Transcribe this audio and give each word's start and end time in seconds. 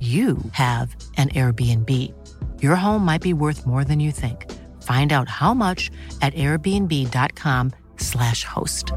you 0.00 0.38
have 0.52 0.96
an 1.18 1.28
Airbnb. 1.30 2.14
Your 2.62 2.76
home 2.76 3.04
might 3.04 3.20
be 3.20 3.34
worth 3.34 3.66
more 3.66 3.84
than 3.84 4.00
you 4.00 4.10
think. 4.12 4.50
Find 4.82 5.12
out 5.12 5.28
how 5.28 5.52
much 5.52 5.90
at 6.22 6.32
airbnb.com/slash 6.32 8.44
host. 8.44 8.92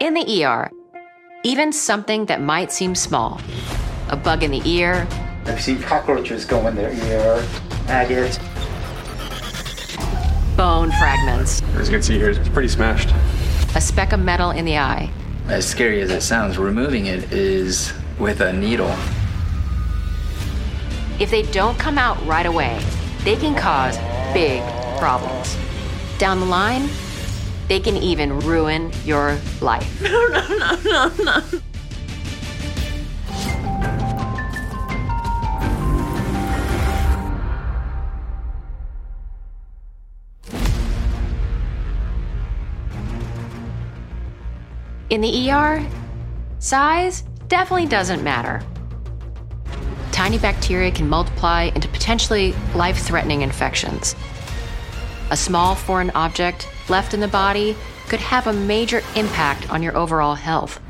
In 0.00 0.14
the 0.14 0.44
ER, 0.44 0.70
even 1.42 1.72
something 1.72 2.26
that 2.26 2.40
might 2.42 2.70
seem 2.72 2.94
small, 2.94 3.40
a 4.08 4.16
bug 4.16 4.42
in 4.42 4.50
the 4.50 4.62
ear, 4.68 5.06
I've 5.46 5.60
seen 5.60 5.80
cockroaches 5.80 6.44
go 6.44 6.66
in 6.66 6.74
their 6.74 6.92
ear, 6.92 7.46
maggots. 7.86 8.38
bone 10.56 10.90
fragments, 10.92 11.62
As 11.76 11.88
you 11.88 11.94
can 11.94 12.02
see 12.02 12.18
here, 12.18 12.30
it's 12.30 12.48
pretty 12.48 12.68
smashed. 12.68 13.10
a 13.74 13.80
speck 13.80 14.12
of 14.12 14.20
metal 14.20 14.50
in 14.50 14.64
the 14.64 14.78
eye. 14.78 15.10
As 15.48 15.64
scary 15.64 16.00
as 16.00 16.10
it 16.10 16.22
sounds, 16.22 16.58
removing 16.58 17.06
it 17.06 17.32
is 17.32 17.92
with 18.18 18.40
a 18.40 18.52
needle. 18.52 18.92
If 21.20 21.30
they 21.30 21.42
don't 21.42 21.78
come 21.78 21.98
out 21.98 22.24
right 22.26 22.46
away, 22.46 22.82
they 23.22 23.36
can 23.36 23.54
cause 23.54 23.96
big 24.34 24.60
problems. 24.98 25.56
Down 26.18 26.40
the 26.40 26.46
line, 26.46 26.88
they 27.68 27.78
can 27.78 27.96
even 27.96 28.40
ruin 28.40 28.90
your 29.04 29.38
life. 29.60 29.88
In 45.16 45.22
the 45.22 45.50
ER, 45.50 45.82
size 46.58 47.22
definitely 47.48 47.86
doesn't 47.86 48.22
matter. 48.22 48.62
Tiny 50.12 50.36
bacteria 50.36 50.90
can 50.90 51.08
multiply 51.08 51.70
into 51.74 51.88
potentially 51.88 52.52
life 52.74 52.98
threatening 52.98 53.40
infections. 53.40 54.14
A 55.30 55.36
small 55.38 55.74
foreign 55.74 56.10
object 56.10 56.68
left 56.90 57.14
in 57.14 57.20
the 57.20 57.28
body 57.28 57.74
could 58.08 58.20
have 58.20 58.46
a 58.46 58.52
major 58.52 59.00
impact 59.14 59.70
on 59.70 59.82
your 59.82 59.96
overall 59.96 60.34
health. 60.34 60.82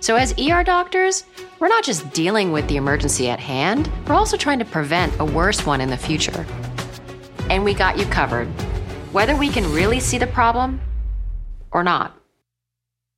So, 0.00 0.16
as 0.16 0.32
ER 0.38 0.64
doctors, 0.64 1.24
we're 1.58 1.68
not 1.68 1.84
just 1.84 2.10
dealing 2.14 2.52
with 2.52 2.66
the 2.68 2.76
emergency 2.76 3.28
at 3.28 3.38
hand, 3.38 3.90
we're 4.08 4.14
also 4.14 4.38
trying 4.38 4.60
to 4.60 4.64
prevent 4.64 5.12
a 5.20 5.26
worse 5.26 5.66
one 5.66 5.82
in 5.82 5.90
the 5.90 5.98
future. 5.98 6.46
And 7.50 7.62
we 7.62 7.74
got 7.74 7.98
you 7.98 8.06
covered, 8.06 8.46
whether 9.12 9.36
we 9.36 9.50
can 9.50 9.70
really 9.70 10.00
see 10.00 10.16
the 10.16 10.26
problem 10.28 10.80
or 11.72 11.82
not. 11.82 12.16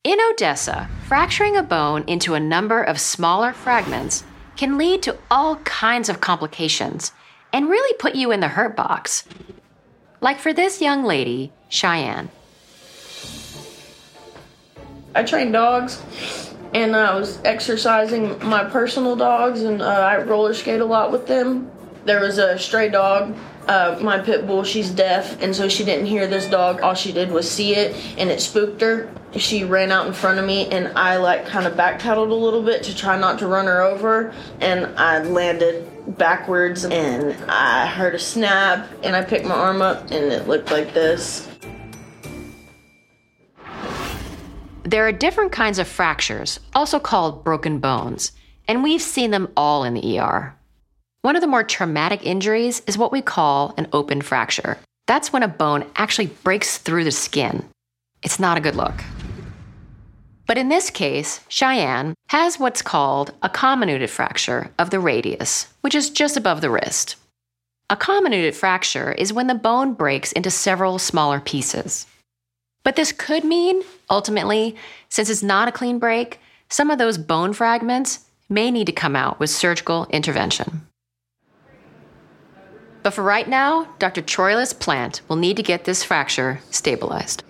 In 0.04 0.19
Odessa, 0.31 0.88
fracturing 1.06 1.56
a 1.56 1.62
bone 1.62 2.04
into 2.06 2.34
a 2.34 2.41
number 2.41 2.82
of 2.82 3.00
smaller 3.00 3.53
fragments 3.53 4.25
can 4.56 4.78
lead 4.78 5.03
to 5.03 5.16
all 5.31 5.56
kinds 5.56 6.09
of 6.09 6.20
complications 6.20 7.12
and 7.53 7.69
really 7.69 7.97
put 7.98 8.14
you 8.14 8.31
in 8.31 8.41
the 8.41 8.48
hurt 8.48 8.76
box. 8.76 9.25
Like 10.20 10.38
for 10.38 10.53
this 10.53 10.81
young 10.81 11.04
lady, 11.04 11.53
Cheyenne. 11.69 12.31
I 15.14 15.22
train 15.22 15.53
dogs, 15.53 16.03
and 16.75 16.97
I 16.97 17.14
was 17.14 17.38
exercising 17.44 18.38
my 18.44 18.64
personal 18.64 19.14
dogs, 19.16 19.62
and 19.62 19.81
uh, 19.81 19.87
I 19.87 20.22
roller 20.22 20.53
skate 20.54 20.81
a 20.81 20.84
lot 20.84 21.12
with 21.12 21.26
them. 21.26 21.70
There 22.04 22.20
was 22.20 22.38
a 22.38 22.59
stray 22.59 22.88
dog, 22.88 23.37
uh, 23.69 23.98
my 24.00 24.19
pit 24.19 24.47
bull. 24.47 24.64
She's 24.64 24.91
deaf, 24.91 25.41
and 25.42 25.54
so 25.54 25.69
she 25.69 25.84
didn't 25.84 26.06
hear 26.06 26.26
this 26.26 26.47
dog. 26.47 26.80
All 26.80 26.94
she 26.94 27.12
did 27.12 27.30
was 27.30 27.50
see 27.50 27.75
it, 27.75 27.97
and 28.19 28.30
it 28.30 28.41
spooked 28.41 28.80
her. 28.80 29.10
She 29.36 29.64
ran 29.64 29.91
out 29.91 30.06
in 30.06 30.12
front 30.12 30.38
of 30.38 30.44
me, 30.44 30.66
and 30.69 30.88
I 30.97 31.16
like 31.16 31.47
kind 31.47 31.66
of 31.66 31.75
backpedaled 31.75 32.30
a 32.30 32.34
little 32.34 32.62
bit 32.62 32.82
to 32.84 32.97
try 32.97 33.19
not 33.19 33.38
to 33.41 33.47
run 33.47 33.66
her 33.66 33.82
over, 33.82 34.32
and 34.60 34.86
I 34.98 35.22
landed 35.22 35.91
backwards, 36.19 36.84
and 36.84 37.34
I 37.50 37.86
heard 37.86 38.14
a 38.14 38.19
snap, 38.19 38.88
and 39.02 39.16
I 39.16 39.25
picked 39.25 39.47
my 39.47 39.54
arm 39.54 39.82
up, 39.82 40.02
and 40.10 40.32
it 40.32 40.46
looked 40.46 40.70
like 40.70 40.94
this. 40.94 41.48
There 44.84 45.08
are 45.08 45.12
different 45.12 45.50
kinds 45.50 45.78
of 45.78 45.88
fractures, 45.88 46.60
also 46.75 47.00
called 47.00 47.42
broken 47.42 47.78
bones, 47.78 48.32
and 48.69 48.82
we've 48.82 49.02
seen 49.02 49.31
them 49.31 49.48
all 49.56 49.82
in 49.82 49.94
the 49.94 50.20
ER. 50.20 50.54
One 51.25 51.37
of 51.37 51.41
the 51.41 51.49
more 51.49 51.65
traumatic 51.65 52.27
injuries 52.27 52.83
is 52.87 52.99
what 52.99 53.11
we 53.11 53.23
call 53.23 53.73
an 53.79 53.89
open 53.95 54.21
fracture. 54.21 54.77
That's 55.07 55.33
when 55.33 55.43
a 55.43 55.49
bone 55.49 55.87
actually 55.97 56.27
breaks 56.27 56.77
through 56.77 57.05
the 57.05 57.11
skin. 57.11 57.65
It's 58.23 58.39
not 58.39 58.59
a 58.59 58.61
good 58.61 58.77
look. 58.77 58.93
But 60.47 60.59
in 60.59 60.69
this 60.69 60.91
case, 60.91 61.41
Cheyenne 61.49 62.12
has 62.29 62.59
what's 62.59 62.83
called 62.83 63.33
a 63.43 63.49
comminuted 63.49 64.11
fracture 64.11 64.71
of 64.79 64.91
the 64.91 65.01
radius, 65.01 65.73
which 65.81 65.95
is 65.95 66.11
just 66.11 66.37
above 66.37 66.61
the 66.61 66.69
wrist. 66.69 67.17
A 67.89 67.97
comminuted 67.97 68.55
fracture 68.55 69.12
is 69.12 69.33
when 69.33 69.47
the 69.47 69.55
bone 69.55 69.95
breaks 69.95 70.31
into 70.31 70.51
several 70.51 70.99
smaller 70.99 71.41
pieces. 71.41 72.05
But 72.83 72.97
this 72.97 73.12
could 73.12 73.44
mean, 73.44 73.82
ultimately, 74.11 74.77
since 75.09 75.31
it's 75.31 75.43
not 75.43 75.69
a 75.69 75.73
clean 75.73 75.99
break, 75.99 76.38
some 76.69 76.91
of 76.91 76.99
those 76.99 77.17
bone 77.17 77.55
fragments 77.55 78.27
may 78.50 78.70
need 78.70 78.88
to 78.88 78.93
come 78.93 79.17
out 79.17 79.41
with 79.41 79.49
surgical 79.49 80.06
intervention. 80.11 80.87
But 83.05 83.12
for 83.12 83.23
right 83.23 83.47
now, 83.47 83.87
Dr. 83.99 84.23
Troilus 84.23 84.77
Plant 84.77 85.21
will 85.29 85.37
need 85.37 85.59
to 85.59 85.62
get 85.62 85.85
this 85.85 86.03
fracture 86.03 86.61
stabilized. 86.71 87.45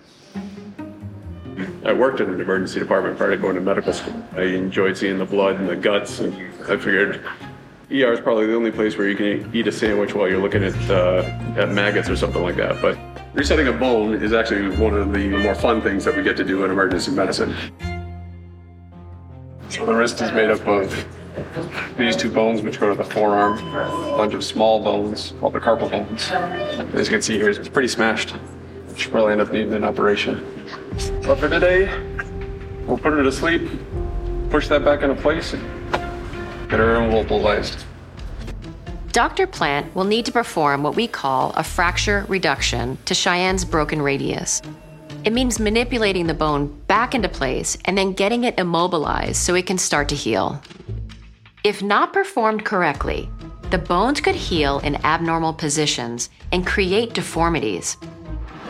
I 1.85 1.93
worked 1.93 2.19
in 2.19 2.29
an 2.29 2.41
emergency 2.41 2.77
department 2.77 3.17
prior 3.17 3.31
to 3.31 3.37
going 3.37 3.55
to 3.55 3.61
medical 3.61 3.93
school. 3.93 4.21
I 4.33 4.41
enjoyed 4.41 4.97
seeing 4.97 5.17
the 5.17 5.23
blood 5.23 5.55
and 5.55 5.69
the 5.69 5.77
guts, 5.77 6.19
and 6.19 6.33
I 6.69 6.75
figured 6.75 7.23
ER 7.89 8.11
is 8.11 8.19
probably 8.19 8.47
the 8.47 8.55
only 8.55 8.71
place 8.71 8.97
where 8.97 9.07
you 9.07 9.15
can 9.15 9.55
eat 9.55 9.65
a 9.65 9.71
sandwich 9.71 10.13
while 10.13 10.27
you're 10.27 10.41
looking 10.41 10.61
at 10.61 10.75
uh, 10.91 11.21
at 11.55 11.69
maggots 11.69 12.09
or 12.09 12.17
something 12.17 12.41
like 12.41 12.57
that. 12.57 12.81
But 12.81 12.97
resetting 13.33 13.69
a 13.69 13.73
bone 13.73 14.15
is 14.15 14.33
actually 14.33 14.75
one 14.75 14.93
of 14.93 15.13
the 15.13 15.29
more 15.37 15.55
fun 15.55 15.81
things 15.81 16.03
that 16.03 16.17
we 16.17 16.23
get 16.23 16.35
to 16.35 16.43
do 16.43 16.65
in 16.65 16.71
emergency 16.71 17.11
medicine. 17.11 17.55
So 19.69 19.85
the 19.85 19.95
wrist 19.95 20.19
is 20.19 20.33
made 20.33 20.49
up 20.49 20.67
of 20.67 21.07
these 21.97 22.15
two 22.15 22.29
bones, 22.29 22.61
which 22.61 22.79
go 22.79 22.89
to 22.89 22.95
the 22.95 23.03
forearm, 23.03 23.57
a 23.75 24.17
bunch 24.17 24.33
of 24.33 24.43
small 24.43 24.83
bones 24.83 25.33
called 25.39 25.53
the 25.53 25.59
carpal 25.59 25.89
bones. 25.89 26.29
As 26.93 27.07
you 27.07 27.11
can 27.11 27.21
see 27.21 27.37
here, 27.37 27.49
it's 27.49 27.69
pretty 27.69 27.87
smashed. 27.87 28.35
She'll 28.95 29.11
probably 29.11 29.33
end 29.33 29.41
up 29.41 29.51
needing 29.51 29.73
an 29.73 29.83
operation. 29.83 30.45
But 31.23 31.37
for 31.37 31.49
today, 31.49 31.89
we'll 32.85 32.97
put 32.97 33.13
her 33.13 33.23
to 33.23 33.31
sleep, 33.31 33.69
push 34.49 34.67
that 34.69 34.85
back 34.85 35.01
into 35.01 35.15
place, 35.15 35.51
get 35.51 36.79
her 36.79 36.95
immobilized. 36.95 37.83
Dr. 39.11 39.47
Plant 39.47 39.95
will 39.95 40.03
need 40.03 40.25
to 40.25 40.31
perform 40.31 40.83
what 40.83 40.95
we 40.95 41.07
call 41.07 41.53
a 41.55 41.63
fracture 41.63 42.25
reduction 42.27 42.97
to 43.05 43.13
Cheyenne's 43.13 43.63
broken 43.63 44.01
radius. 44.01 44.61
It 45.23 45.33
means 45.33 45.59
manipulating 45.59 46.27
the 46.27 46.33
bone 46.33 46.67
back 46.87 47.15
into 47.15 47.29
place 47.29 47.77
and 47.85 47.97
then 47.97 48.11
getting 48.11 48.43
it 48.43 48.59
immobilized 48.59 49.37
so 49.37 49.55
it 49.55 49.65
can 49.65 49.77
start 49.77 50.09
to 50.09 50.15
heal. 50.15 50.61
If 51.65 51.81
not 51.81 52.13
performed 52.13 52.63
correctly, 52.63 53.27
the 53.71 53.79
bones 53.79 54.21
could 54.21 54.35
heal 54.35 54.77
in 54.81 55.03
abnormal 55.03 55.51
positions 55.51 56.29
and 56.51 56.63
create 56.63 57.15
deformities. 57.15 57.97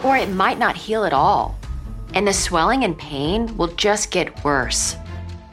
Or 0.02 0.16
it 0.16 0.30
might 0.30 0.60
not 0.60 0.78
heal 0.78 1.04
at 1.04 1.12
all, 1.12 1.60
and 2.14 2.26
the 2.26 2.32
swelling 2.32 2.86
and 2.86 2.98
pain 2.98 3.58
will 3.58 3.68
just 3.76 4.12
get 4.12 4.46
worse. 4.46 4.96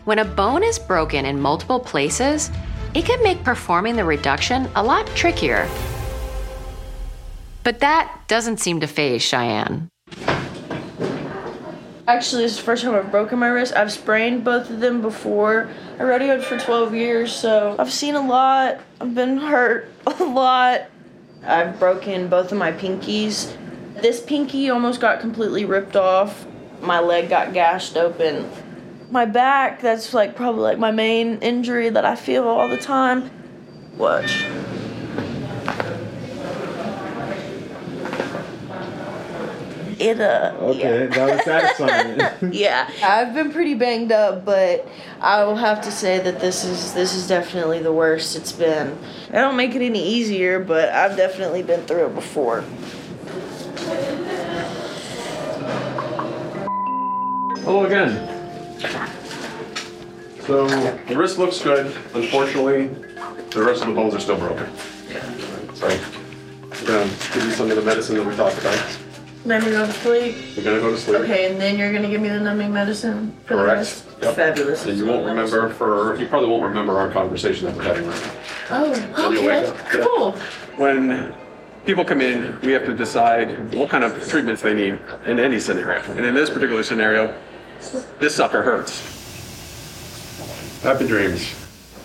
When 0.05 0.21
a 0.21 0.25
bone 0.25 0.63
is 0.63 0.79
broken 0.79 1.25
in 1.27 1.41
multiple 1.41 1.81
places, 1.81 2.49
it 2.95 3.07
can 3.07 3.21
make 3.25 3.43
performing 3.43 3.97
the 3.97 4.05
reduction 4.05 4.69
a 4.77 4.83
lot 4.85 5.09
trickier. 5.17 5.69
But 7.65 7.81
that 7.81 8.21
doesn't 8.29 8.61
seem 8.61 8.79
to 8.83 8.87
faze 8.87 9.21
Cheyenne. 9.21 9.89
Actually, 12.07 12.43
this 12.43 12.53
is 12.53 12.57
the 12.59 12.65
first 12.65 12.83
time 12.83 12.95
I've 12.97 13.13
broken 13.13 13.39
my 13.39 13.47
wrist. 13.47 13.75
I've 13.77 13.93
sprained 13.93 14.43
both 14.45 14.69
of 14.71 14.81
them 14.81 15.03
before. 15.03 15.71
I 16.01 16.03
rodeoed 16.03 16.43
for 16.43 16.59
12 16.59 16.95
years, 16.95 17.33
so 17.33 17.77
I've 17.79 17.93
seen 17.93 18.17
a 18.17 18.27
lot. 18.27 18.81
I've 19.01 19.15
been 19.15 19.37
hurt 19.37 19.89
a 20.07 20.25
lot. 20.25 20.83
I've 21.45 21.79
broken 21.79 22.29
both 22.29 22.51
of 22.51 22.59
my 22.59 22.73
pinkies. 22.73 23.57
This 24.01 24.21
pinky 24.21 24.69
almost 24.69 25.01
got 25.01 25.21
completely 25.21 25.65
ripped 25.65 25.95
off. 25.95 26.45
My 26.81 26.99
leg 26.99 27.29
got 27.29 27.53
gashed 27.53 27.97
open. 27.97 28.51
My 29.13 29.25
back, 29.25 29.81
that's 29.81 30.13
like 30.13 30.35
probably 30.35 30.63
like 30.63 30.79
my 30.79 30.91
main 30.91 31.39
injury 31.39 31.89
that 31.89 32.05
I 32.05 32.17
feel 32.17 32.49
all 32.49 32.69
the 32.69 32.79
time. 32.79 33.31
Watch. 33.97 34.45
It, 40.03 40.21
uh, 40.21 40.53
Okay, 40.61 41.05
yeah. 41.05 41.07
that 41.07 41.37
was 41.37 41.45
satisfying. 41.45 42.53
yeah 42.53 42.91
i've 43.05 43.35
been 43.35 43.53
pretty 43.53 43.75
banged 43.75 44.11
up 44.13 44.45
but 44.45 44.87
i 45.21 45.45
will 45.45 45.57
have 45.57 45.81
to 45.83 45.93
say 45.93 46.19
that 46.19 46.41
this 46.41 46.65
is 46.65 46.93
this 46.95 47.15
is 47.15 47.29
definitely 47.29 47.81
the 47.81 47.93
worst 47.93 48.35
it's 48.37 48.53
been 48.53 48.99
i 49.31 49.35
don't 49.35 49.57
make 49.57 49.75
it 49.75 49.83
any 49.83 50.05
easier 50.05 50.59
but 50.59 50.89
i've 50.91 51.17
definitely 51.17 51.63
been 51.63 51.83
through 51.87 52.07
it 52.07 52.15
before 52.15 52.65
Hello 57.65 57.85
again. 57.87 58.29
So 60.47 60.67
the 61.07 61.17
wrist 61.17 61.39
looks 61.39 61.63
good. 61.63 61.87
Unfortunately, 62.15 62.89
the 63.51 63.63
rest 63.63 63.83
of 63.83 63.89
the 63.89 63.95
bones 63.95 64.15
are 64.15 64.21
still 64.21 64.37
broken. 64.37 64.69
So 65.75 65.87
I'm 65.87 66.85
gonna 66.85 67.05
give 67.33 67.45
you 67.45 67.51
some 67.53 67.71
of 67.71 67.77
the 67.77 67.83
medicine 67.83 68.17
that 68.17 68.27
we 68.27 68.35
talked 68.35 68.59
about. 68.59 68.99
Then 69.45 69.65
you 69.65 69.71
go 69.71 69.87
to 69.87 69.93
sleep 69.93 70.37
We're 70.57 70.63
gonna 70.65 70.81
go 70.81 70.91
to 70.93 70.97
sleep. 70.99 71.21
okay 71.21 71.51
and 71.51 71.61
then 71.61 71.77
you're 71.79 71.93
gonna 71.93 72.09
give 72.09 72.21
me 72.21 72.29
the 72.29 72.41
numbing 72.41 72.73
medicine 72.73 73.35
for 73.45 73.57
the 73.57 73.63
Correct. 73.63 73.77
rest 73.79 74.05
Yep. 74.23 74.37
fabulous 74.37 74.87
And 74.87 74.97
you 74.99 75.07
won't 75.07 75.27
remember 75.27 75.69
for 75.71 76.17
you 76.17 76.27
probably 76.29 76.49
won't 76.49 76.63
remember 76.63 76.97
our 76.99 77.11
conversation 77.11 77.67
that 77.67 77.77
we're 77.77 77.83
having 77.83 78.07
right 78.07 78.23
now. 78.23 78.33
oh 78.71 79.29
When 79.29 79.33
you 79.33 79.49
wake 79.49 79.65
okay 79.65 79.69
up, 79.69 79.77
yeah. 79.95 80.05
cool 80.05 80.33
When 80.77 81.35
people 81.85 82.05
come 82.05 82.21
in, 82.21 82.57
we 82.63 82.71
have 82.73 82.85
to 82.87 82.95
decide 82.95 83.75
what 83.75 83.91
kind 83.91 84.05
of 84.05 84.29
treatments 84.29 84.63
they 84.63 84.73
need 84.75 85.01
in 85.27 85.41
any 85.41 85.59
scenario. 85.59 86.01
And 86.13 86.25
in 86.25 86.33
this 86.33 86.49
particular 86.49 86.85
scenario, 86.85 87.35
this 88.21 88.37
sucker 88.37 88.63
hurts. 88.63 89.03
Happy 90.85 91.09
dreams. 91.09 91.53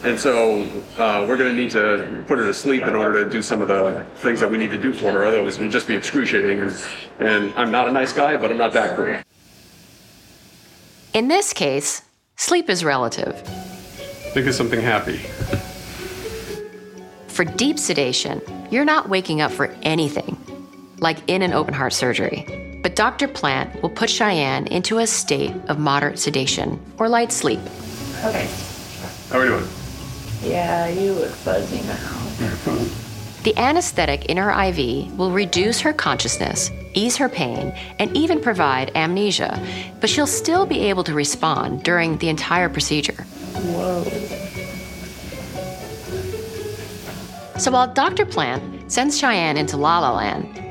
And 0.03 0.19
so 0.19 0.61
uh, 0.97 1.25
we're 1.27 1.37
going 1.37 1.55
to 1.55 1.59
need 1.59 1.71
to 1.71 2.23
put 2.27 2.37
her 2.37 2.45
to 2.45 2.53
sleep 2.53 2.83
in 2.83 2.95
order 2.95 3.23
to 3.23 3.29
do 3.29 3.41
some 3.41 3.61
of 3.61 3.67
the 3.67 4.05
things 4.17 4.39
that 4.39 4.49
we 4.49 4.57
need 4.57 4.69
to 4.69 4.77
do 4.77 4.93
for 4.93 5.11
her. 5.11 5.25
Otherwise, 5.25 5.57
it 5.57 5.61
would 5.61 5.71
just 5.71 5.87
be 5.87 5.95
excruciating. 5.95 6.59
And, 6.59 6.83
and 7.19 7.53
I'm 7.55 7.71
not 7.71 7.87
a 7.87 7.91
nice 7.91 8.13
guy, 8.13 8.37
but 8.37 8.51
I'm 8.51 8.57
not 8.57 8.73
that 8.73 8.95
cruel. 8.95 9.21
In 11.13 11.29
this 11.29 11.51
case, 11.51 12.03
sleep 12.35 12.69
is 12.69 12.83
relative. 12.83 13.35
Think 14.33 14.45
of 14.45 14.53
something 14.53 14.79
happy. 14.79 15.17
For 17.27 17.43
deep 17.43 17.79
sedation, 17.79 18.41
you're 18.69 18.85
not 18.85 19.09
waking 19.09 19.41
up 19.41 19.51
for 19.51 19.75
anything, 19.81 20.37
like 20.99 21.17
in 21.27 21.41
an 21.41 21.53
open 21.53 21.73
heart 21.73 21.93
surgery. 21.93 22.45
But 22.83 22.95
Dr. 22.95 23.27
Plant 23.27 23.81
will 23.81 23.89
put 23.89 24.09
Cheyenne 24.09 24.67
into 24.67 24.99
a 24.99 25.07
state 25.07 25.53
of 25.69 25.79
moderate 25.79 26.19
sedation 26.19 26.79
or 26.99 27.09
light 27.09 27.31
sleep. 27.31 27.59
okay 28.23 28.47
How 29.29 29.39
are 29.39 29.41
we 29.41 29.47
doing? 29.47 29.67
Yeah 30.41 30.87
you 30.87 31.13
look 31.13 31.31
fuzzy 31.31 31.81
now 31.87 32.83
The 33.47 33.57
anesthetic 33.57 34.25
in 34.25 34.35
her 34.35 34.51
IV 34.51 35.17
will 35.17 35.31
reduce 35.31 35.79
her 35.79 35.93
consciousness, 35.93 36.69
ease 36.93 37.15
her 37.15 37.29
pain, 37.29 37.73
and 37.97 38.13
even 38.17 38.41
provide 38.41 38.91
amnesia, 38.93 39.65
but 40.01 40.09
she'll 40.09 40.27
still 40.27 40.65
be 40.65 40.81
able 40.89 41.05
to 41.05 41.13
respond 41.13 41.83
during 41.83 42.17
the 42.17 42.27
entire 42.27 42.67
procedure. 42.67 43.23
whoa 43.23 44.03
So 47.57 47.71
while 47.71 47.87
Dr. 47.93 48.25
Plant 48.25 48.91
sends 48.91 49.17
Cheyenne 49.17 49.55
into 49.55 49.77
La 49.77 49.99
La 49.99 50.11
Land, 50.11 50.61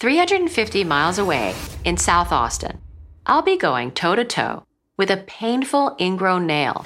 350 0.00 0.82
miles 0.82 1.18
away 1.20 1.54
in 1.84 1.96
South 1.96 2.32
Austin, 2.32 2.80
I'll 3.26 3.42
be 3.42 3.56
going 3.56 3.92
toe 3.92 4.16
to 4.16 4.24
toe 4.24 4.64
with 4.96 5.10
a 5.10 5.16
painful 5.16 5.96
ingrown 6.00 6.46
nail 6.46 6.84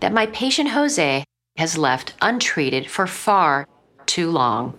that 0.00 0.12
my 0.12 0.26
patient 0.26 0.70
Jose 0.70 1.24
has 1.56 1.76
left 1.78 2.14
untreated 2.22 2.90
for 2.90 3.06
far 3.06 3.68
too 4.06 4.30
long. 4.30 4.78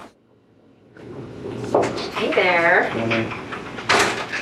Hey 2.15 2.31
there. 2.33 2.89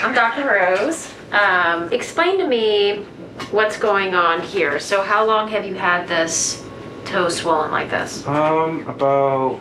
I'm 0.02 0.14
Dr. 0.14 0.48
Rose. 0.48 1.14
Um, 1.32 1.92
explain 1.94 2.38
to 2.40 2.48
me 2.48 3.04
what's 3.52 3.78
going 3.78 4.16
on 4.16 4.42
here. 4.42 4.80
So, 4.80 5.02
how 5.02 5.26
long 5.26 5.48
have 5.50 5.66
you 5.66 5.76
had 5.76 6.08
this 6.08 6.66
toe 7.06 7.30
swollen 7.30 7.72
like 7.72 7.90
this? 7.90 8.26
um, 8.28 8.88
about 8.88 9.60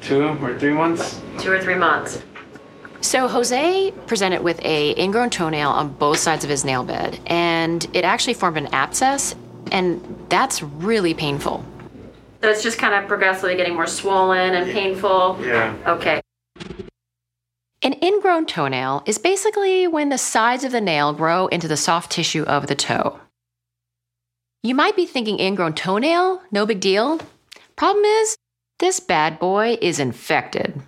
two 0.00 0.24
or 0.42 0.58
three 0.58 0.72
months. 0.72 1.20
Two 1.38 1.52
or 1.52 1.60
three 1.60 1.74
months. 1.76 2.22
So 3.06 3.28
Jose 3.28 3.92
presented 4.08 4.42
with 4.42 4.60
a 4.64 5.00
ingrown 5.00 5.30
toenail 5.30 5.70
on 5.70 5.90
both 5.90 6.18
sides 6.18 6.42
of 6.42 6.50
his 6.50 6.64
nail 6.64 6.82
bed, 6.82 7.20
and 7.26 7.86
it 7.94 8.04
actually 8.04 8.34
formed 8.34 8.56
an 8.56 8.66
abscess, 8.74 9.36
and 9.70 10.26
that's 10.28 10.60
really 10.60 11.14
painful. 11.14 11.64
So 12.42 12.50
it's 12.50 12.64
just 12.64 12.78
kind 12.78 12.94
of 12.94 13.06
progressively 13.06 13.54
getting 13.54 13.74
more 13.74 13.86
swollen 13.86 14.54
and 14.54 14.72
painful. 14.72 15.38
Yeah. 15.40 15.76
Okay. 15.86 16.20
An 17.80 17.94
ingrown 18.02 18.44
toenail 18.44 19.04
is 19.06 19.18
basically 19.18 19.86
when 19.86 20.08
the 20.08 20.18
sides 20.18 20.64
of 20.64 20.72
the 20.72 20.80
nail 20.80 21.12
grow 21.12 21.46
into 21.46 21.68
the 21.68 21.76
soft 21.76 22.10
tissue 22.10 22.42
of 22.42 22.66
the 22.66 22.74
toe. 22.74 23.20
You 24.64 24.74
might 24.74 24.96
be 24.96 25.06
thinking 25.06 25.38
ingrown 25.38 25.74
toenail, 25.74 26.42
no 26.50 26.66
big 26.66 26.80
deal. 26.80 27.20
Problem 27.76 28.04
is, 28.04 28.36
this 28.80 28.98
bad 28.98 29.38
boy 29.38 29.78
is 29.80 30.00
infected. 30.00 30.82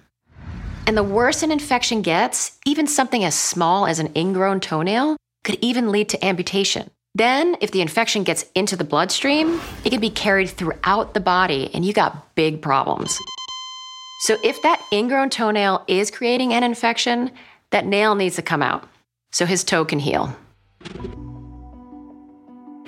And 0.88 0.96
the 0.96 1.04
worse 1.04 1.42
an 1.42 1.52
infection 1.52 2.00
gets, 2.00 2.58
even 2.64 2.86
something 2.86 3.22
as 3.22 3.34
small 3.34 3.86
as 3.86 3.98
an 3.98 4.10
ingrown 4.16 4.60
toenail 4.60 5.18
could 5.44 5.58
even 5.60 5.92
lead 5.92 6.08
to 6.08 6.24
amputation. 6.24 6.88
Then, 7.14 7.58
if 7.60 7.72
the 7.72 7.82
infection 7.82 8.24
gets 8.24 8.46
into 8.54 8.74
the 8.74 8.84
bloodstream, 8.84 9.60
it 9.84 9.90
can 9.90 10.00
be 10.00 10.08
carried 10.08 10.48
throughout 10.48 11.12
the 11.12 11.20
body 11.20 11.70
and 11.74 11.84
you 11.84 11.92
got 11.92 12.34
big 12.34 12.62
problems. 12.62 13.18
So, 14.22 14.38
if 14.42 14.62
that 14.62 14.82
ingrown 14.90 15.28
toenail 15.28 15.84
is 15.88 16.10
creating 16.10 16.54
an 16.54 16.62
infection, 16.62 17.32
that 17.68 17.84
nail 17.84 18.14
needs 18.14 18.36
to 18.36 18.42
come 18.42 18.62
out 18.62 18.88
so 19.30 19.44
his 19.44 19.64
toe 19.64 19.84
can 19.84 19.98
heal. 19.98 20.34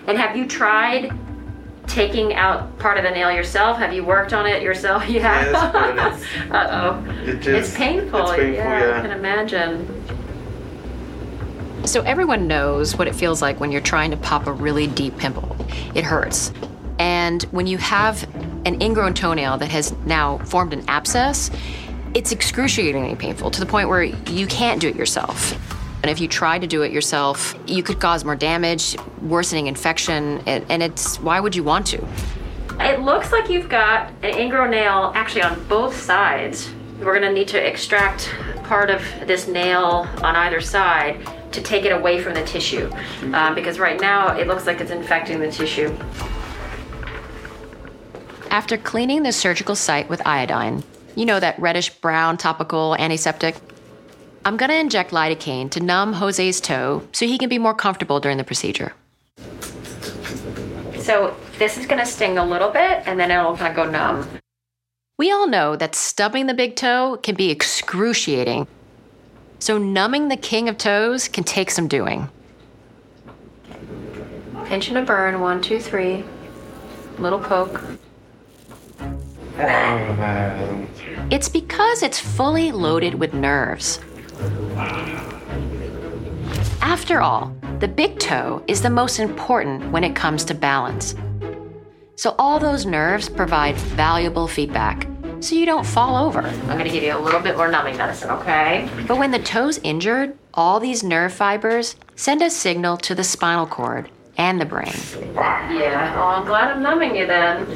And 0.07 0.17
have 0.17 0.35
you 0.35 0.47
tried 0.47 1.13
taking 1.91 2.35
out 2.35 2.79
part 2.79 2.97
of 2.99 3.05
the 3.05 3.11
nail 3.11 3.31
yourself? 3.33 3.79
Have 3.79 3.93
you 3.93 4.05
worked 4.05 4.33
on 4.33 4.47
it 4.47 4.63
yourself? 4.63 5.05
Yeah. 5.09 5.21
Yes, 5.51 5.73
but 5.73 5.91
it's- 5.91 6.51
Uh 6.51 6.69
oh. 6.71 7.29
It 7.29 7.47
It's 7.47 7.75
painful. 7.77 8.21
It's 8.21 8.31
painful, 8.31 8.55
yeah, 8.55 8.89
yeah. 8.89 8.99
I 8.99 9.01
can 9.03 9.11
imagine. 9.11 9.87
So 11.87 12.03
everyone 12.03 12.47
knows 12.47 12.97
what 12.97 13.09
it 13.09 13.15
feels 13.15 13.41
like 13.43 13.59
when 13.59 13.73
you're 13.73 13.81
trying 13.81 14.11
to 14.11 14.17
pop 14.17 14.47
a 14.47 14.53
really 14.53 14.87
deep 14.87 15.17
pimple. 15.19 15.57
It 15.95 16.05
hurts. 16.05 16.53
And 16.99 17.43
when 17.45 17.67
you 17.67 17.79
have 17.79 18.29
an 18.67 18.81
ingrown 18.83 19.15
toenail 19.15 19.57
that 19.59 19.71
has 19.71 19.93
now 20.05 20.39
formed 20.39 20.73
an 20.75 20.85
abscess, 20.89 21.51
it's 22.15 22.33
excruciatingly 22.33 23.17
painful 23.17 23.51
to 23.53 23.61
the 23.61 23.67
point 23.67 23.89
where 23.89 24.03
you 24.03 24.47
can't 24.47 24.81
do 24.81 24.89
it 24.89 24.97
yourself. 24.97 25.55
And 26.03 26.11
if 26.11 26.21
you 26.21 26.29
try 26.29 26.59
to 26.59 26.67
do 26.67 26.83
it 26.83 26.93
yourself, 26.93 27.55
you 27.67 27.83
could 27.83 28.01
cause 28.01 28.25
more 28.25 28.37
damage, 28.37 28.97
worsening 29.21 29.67
infection, 29.67 30.43
and, 30.47 30.65
and 30.71 30.83
it's 30.83 31.19
why 31.21 31.41
would 31.41 31.55
you 31.55 31.63
want 31.63 31.87
to? 31.89 32.07
It 32.81 33.01
looks 33.01 33.33
like 33.33 33.51
you've 33.51 33.69
got 33.69 34.11
an 34.23 34.39
ingrown 34.39 34.71
nail 34.71 35.13
actually 35.15 35.43
on 35.43 35.63
both 35.69 35.95
sides. 36.01 36.71
We're 37.01 37.13
gonna 37.13 37.33
need 37.33 37.49
to 37.49 37.59
extract 37.59 38.33
part 38.65 38.89
of 38.89 39.03
this 39.27 39.47
nail 39.47 40.09
on 40.23 40.37
either 40.37 40.61
side 40.61 41.27
to 41.53 41.61
take 41.61 41.85
it 41.85 41.93
away 41.93 42.23
from 42.23 42.35
the 42.35 42.45
tissue 42.45 42.91
um, 43.35 43.55
because 43.55 43.79
right 43.79 44.01
now 44.01 44.37
it 44.37 44.47
looks 44.47 44.67
like 44.67 44.81
it's 44.81 44.91
infecting 44.91 45.41
the 45.41 45.51
tissue. 45.51 45.95
After 48.51 48.77
cleaning 48.79 49.23
the 49.23 49.33
surgical 49.33 49.75
site 49.75 50.09
with 50.09 50.27
iodine, 50.27 50.83
you 51.17 51.27
know 51.27 51.41
that 51.41 51.59
reddish 51.59 51.91
brown 51.91 52.37
topical 52.37 52.97
antiseptic, 52.97 53.57
I'm 54.43 54.57
gonna 54.57 54.75
inject 54.75 55.11
lidocaine 55.11 55.71
to 55.73 55.81
numb 55.81 56.15
Jose's 56.15 56.61
toe 56.63 57.07
so 57.13 57.27
he 57.27 57.37
can 57.37 57.51
be 57.51 57.59
more 57.59 57.75
comfortable 57.75 58.21
during 58.21 58.39
the 58.39 58.45
procedure. 58.45 58.95
So 60.99 61.37
this 61.59 61.77
is 61.77 61.87
gonna 61.87 62.07
sting 62.07 62.39
a 62.39 62.45
little 62.45 62.71
bit 62.71 63.03
and 63.07 63.21
then 63.21 63.31
it'll 63.31 63.57
kind 63.57 63.69
of 63.69 63.77
go 63.77 63.91
numb. 63.91 64.27
We 65.19 65.31
all 65.31 65.47
know 65.47 65.77
that 65.77 65.95
stubbing 65.95 66.47
the 66.47 66.55
big 66.55 66.77
toe 66.77 67.19
can 67.23 67.35
be 67.35 67.51
excruciating. 67.51 68.67
So 69.59 69.77
numbing 69.77 70.29
the 70.29 70.39
king 70.39 70.71
of 70.71 70.79
toes 70.79 71.29
can 71.29 71.45
take 71.45 71.71
some 71.71 71.87
doing. 71.87 72.31
Pinch 74.65 74.89
and 74.89 74.97
a 74.97 75.03
burn, 75.03 75.41
one, 75.41 75.61
two, 75.61 75.79
three. 75.79 76.25
Little 77.19 77.41
poke. 77.41 77.83
Oh, 79.59 80.87
it's 81.31 81.51
because 81.51 82.03
it's 82.03 82.19
fully 82.19 82.73
loaded 82.73 83.17
with 83.17 83.35
nerves. 83.35 84.01
After 86.83 87.21
all, 87.21 87.55
the 87.81 87.89
big 87.89 88.19
toe 88.19 88.63
is 88.67 88.83
the 88.83 88.91
most 88.91 89.19
important 89.19 89.91
when 89.91 90.05
it 90.05 90.15
comes 90.15 90.45
to 90.45 90.55
balance. 90.55 91.15
So, 92.17 92.35
all 92.39 92.59
those 92.59 92.85
nerves 92.85 93.29
provide 93.29 93.77
valuable 93.77 94.47
feedback 94.47 95.07
so 95.41 95.55
you 95.55 95.65
don't 95.65 95.87
fall 95.87 96.23
over. 96.23 96.41
I'm 96.41 96.67
gonna 96.67 96.91
give 96.91 97.03
you 97.03 97.17
a 97.17 97.19
little 97.19 97.41
bit 97.41 97.57
more 97.57 97.69
numbing 97.69 97.97
medicine, 97.97 98.31
okay? 98.31 98.89
But 99.07 99.17
when 99.19 99.31
the 99.31 99.39
toe's 99.39 99.79
injured, 99.79 100.37
all 100.53 100.81
these 100.81 101.03
nerve 101.03 101.33
fibers 101.33 101.97
send 102.17 102.43
a 102.43 102.51
signal 102.51 102.99
to 102.99 103.15
the 103.15 103.25
spinal 103.25 103.67
cord 103.67 104.11
and 104.37 104.61
the 104.61 104.67
brain. 104.67 104.93
Yeah, 105.35 106.15
oh, 106.19 106.23
I'm 106.23 106.47
glad 106.47 106.71
I'm 106.71 106.83
numbing 106.83 107.17
you 107.17 107.27
then. 107.27 107.67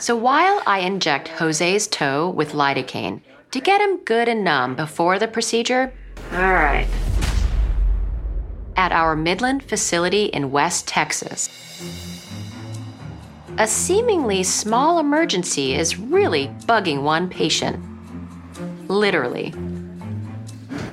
So 0.00 0.14
while 0.14 0.62
I 0.64 0.78
inject 0.80 1.28
Jose's 1.28 1.88
toe 1.88 2.30
with 2.30 2.52
lidocaine 2.52 3.20
to 3.50 3.60
get 3.60 3.80
him 3.80 3.98
good 4.04 4.28
and 4.28 4.44
numb 4.44 4.76
before 4.76 5.18
the 5.18 5.26
procedure, 5.26 5.92
all 6.32 6.38
right. 6.38 6.86
At 8.76 8.92
our 8.92 9.16
Midland 9.16 9.64
facility 9.64 10.26
in 10.26 10.52
West 10.52 10.86
Texas, 10.86 11.48
a 13.58 13.66
seemingly 13.66 14.44
small 14.44 15.00
emergency 15.00 15.74
is 15.74 15.98
really 15.98 16.46
bugging 16.66 17.02
one 17.02 17.28
patient. 17.28 17.84
Literally. 18.88 19.52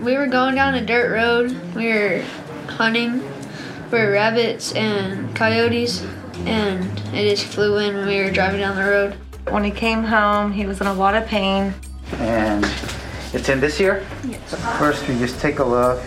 We 0.02 0.18
were 0.18 0.26
going 0.26 0.56
down 0.56 0.74
a 0.74 0.84
dirt 0.84 1.12
road. 1.12 1.56
We 1.76 1.90
were 1.90 2.24
hunting 2.68 3.22
for 3.92 4.12
rabbits 4.12 4.74
and 4.74 5.36
coyotes, 5.36 6.04
and 6.46 6.84
it 7.13 7.36
just 7.36 7.46
flew 7.46 7.77
in 7.77 7.96
when 7.96 8.08
we 8.08 8.24
were 8.24 8.32
driving 8.32 8.60
down 8.60 8.75
the 8.75 8.84
road. 8.84 9.18
When 9.50 9.63
he 9.63 9.72
came 9.72 10.04
home, 10.04 10.51
he 10.51 10.65
was 10.65 10.82
in 10.82 10.88
a 10.88 10.94
lot 10.94 11.15
of 11.15 11.25
pain. 11.27 11.74
And 12.13 12.65
it's 13.34 13.50
in 13.50 13.60
this 13.60 13.80
year? 13.80 14.06
Yes. 14.27 14.56
First, 14.77 15.08
we 15.08 15.18
just 15.20 15.39
take 15.39 15.60
a 15.60 15.63
look. 15.63 16.01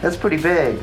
That's 0.00 0.16
pretty 0.16 0.38
big. 0.38 0.78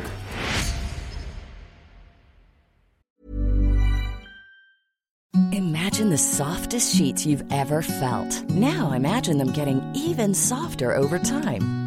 Imagine 5.51 6.09
the 6.09 6.17
softest 6.17 6.95
sheets 6.95 7.25
you've 7.25 7.43
ever 7.51 7.81
felt. 7.81 8.43
Now 8.49 8.91
imagine 8.91 9.37
them 9.37 9.51
getting 9.51 9.81
even 9.95 10.33
softer 10.33 10.95
over 10.95 11.17
time. 11.17 11.87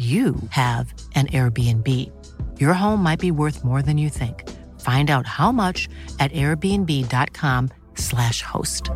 you 0.00 0.34
have 0.48 0.94
an 1.14 1.26
Airbnb. 1.26 1.86
Your 2.58 2.72
home 2.72 3.02
might 3.02 3.18
be 3.18 3.30
worth 3.30 3.62
more 3.62 3.82
than 3.82 3.98
you 3.98 4.08
think. 4.08 4.48
Find 4.80 5.10
out 5.10 5.26
how 5.26 5.52
much 5.52 5.90
at 6.18 6.32
airbnb.com/slash 6.32 8.40
host. 8.40 8.88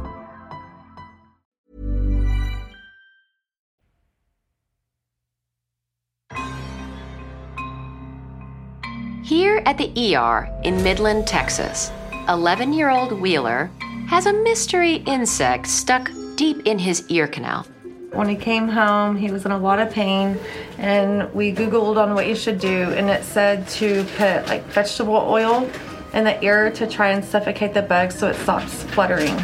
Here 9.23 9.63
at 9.67 9.77
the 9.77 10.17
ER 10.17 10.49
in 10.65 10.83
Midland, 10.83 11.27
Texas, 11.27 11.93
11 12.31 12.73
year 12.73 12.89
old 12.89 13.13
Wheeler 13.13 13.71
has 14.09 14.25
a 14.25 14.33
mystery 14.33 15.03
insect 15.07 15.67
stuck 15.67 16.11
deep 16.37 16.67
in 16.67 16.79
his 16.79 17.07
ear 17.11 17.27
canal. 17.27 17.67
When 18.15 18.29
he 18.29 18.37
came 18.37 18.69
home, 18.69 19.17
he 19.17 19.31
was 19.31 19.45
in 19.45 19.51
a 19.51 19.59
lot 19.59 19.81
of 19.81 19.91
pain, 19.91 20.39
and 20.79 21.33
we 21.35 21.53
Googled 21.53 21.97
on 21.97 22.15
what 22.15 22.29
you 22.29 22.37
should 22.37 22.61
do, 22.61 22.93
and 22.93 23.11
it 23.11 23.25
said 23.25 23.67
to 23.69 24.05
put 24.17 24.47
like 24.47 24.65
vegetable 24.67 25.17
oil 25.17 25.69
in 26.13 26.25
the 26.25 26.43
ear 26.45 26.71
to 26.71 26.87
try 26.87 27.09
and 27.09 27.25
suffocate 27.25 27.75
the 27.75 27.83
bug 27.83 28.13
so 28.13 28.29
it 28.29 28.37
stops 28.37 28.85
fluttering. 28.85 29.37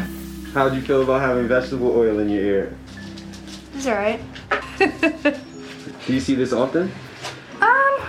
How'd 0.53 0.73
you 0.73 0.81
feel 0.81 1.01
about 1.03 1.21
having 1.21 1.47
vegetable 1.47 1.95
oil 1.95 2.19
in 2.19 2.29
your 2.29 2.43
ear? 2.43 2.77
It's 3.75 3.87
alright. 3.87 4.21
Do 6.07 6.13
you 6.13 6.19
see 6.19 6.35
this 6.35 6.53
often? 6.53 6.91
Um, 7.61 7.99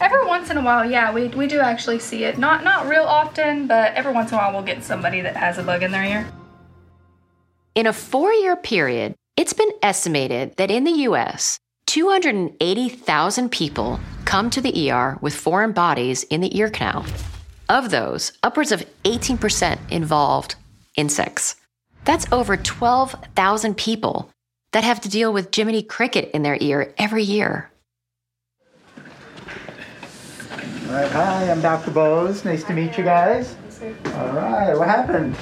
every 0.00 0.24
once 0.26 0.50
in 0.50 0.56
a 0.56 0.62
while, 0.62 0.88
yeah, 0.88 1.12
we, 1.12 1.28
we 1.28 1.46
do 1.46 1.60
actually 1.60 1.98
see 1.98 2.24
it. 2.24 2.38
Not 2.38 2.64
not 2.64 2.88
real 2.88 3.04
often, 3.04 3.66
but 3.66 3.94
every 3.94 4.12
once 4.12 4.32
in 4.32 4.38
a 4.38 4.40
while 4.40 4.52
we'll 4.52 4.62
get 4.62 4.82
somebody 4.82 5.20
that 5.20 5.36
has 5.36 5.58
a 5.58 5.62
bug 5.62 5.82
in 5.82 5.92
their 5.92 6.04
ear. 6.04 6.32
In 7.74 7.86
a 7.86 7.92
four 7.92 8.32
year 8.32 8.56
period, 8.56 9.13
it's 9.36 9.52
been 9.52 9.70
estimated 9.82 10.56
that 10.56 10.70
in 10.70 10.84
the 10.84 11.02
US, 11.08 11.58
280,000 11.86 13.50
people 13.50 13.98
come 14.24 14.48
to 14.50 14.60
the 14.60 14.90
ER 14.90 15.18
with 15.20 15.34
foreign 15.34 15.72
bodies 15.72 16.22
in 16.24 16.40
the 16.40 16.56
ear 16.56 16.70
canal. 16.70 17.04
Of 17.68 17.90
those, 17.90 18.32
upwards 18.42 18.72
of 18.72 18.84
18% 19.04 19.78
involved 19.90 20.54
insects. 20.96 21.56
That's 22.04 22.30
over 22.30 22.56
12,000 22.56 23.76
people 23.76 24.30
that 24.72 24.84
have 24.84 25.00
to 25.00 25.08
deal 25.08 25.32
with 25.32 25.54
Jiminy 25.54 25.82
Cricket 25.82 26.30
in 26.32 26.42
their 26.42 26.58
ear 26.60 26.94
every 26.98 27.22
year. 27.22 27.70
All 30.86 30.92
right, 30.92 31.10
hi, 31.10 31.50
I'm 31.50 31.60
Dr. 31.60 31.90
Bose. 31.90 32.44
Nice 32.44 32.62
to 32.64 32.72
meet 32.72 32.96
you 32.96 33.04
guys. 33.04 33.56
All 34.14 34.32
right, 34.32 34.74
what 34.74 34.86
happened? 34.86 35.36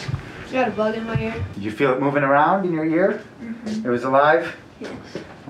I 0.49 0.53
got 0.53 0.69
a 0.69 0.71
bug 0.71 0.95
in 0.97 1.05
my 1.05 1.21
ear. 1.21 1.45
Did 1.55 1.63
you 1.63 1.71
feel 1.71 1.93
it 1.93 2.01
moving 2.01 2.23
around 2.23 2.65
in 2.65 2.73
your 2.73 2.85
ear? 2.85 3.23
Mhm. 3.43 3.52
It 3.67 3.89
was 3.89 4.05
alive? 4.05 4.55
Yes. 4.81 4.93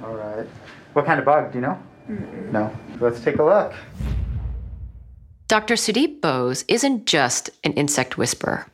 All 0.02 0.14
right. 0.14 0.46
What 0.92 1.06
kind 1.06 1.18
of 1.18 1.24
bug, 1.24 1.52
do 1.52 1.58
you 1.58 1.62
know? 1.62 1.82
Mm-mm. 2.08 2.52
No. 2.52 2.74
Let's 3.00 3.20
take 3.20 3.36
a 3.36 3.44
look. 3.44 3.74
Dr. 5.48 5.74
Sudeep 5.74 6.20
Bose 6.20 6.64
isn't 6.68 7.06
just 7.06 7.50
an 7.64 7.72
insect 7.74 8.16
whisperer. 8.16 8.66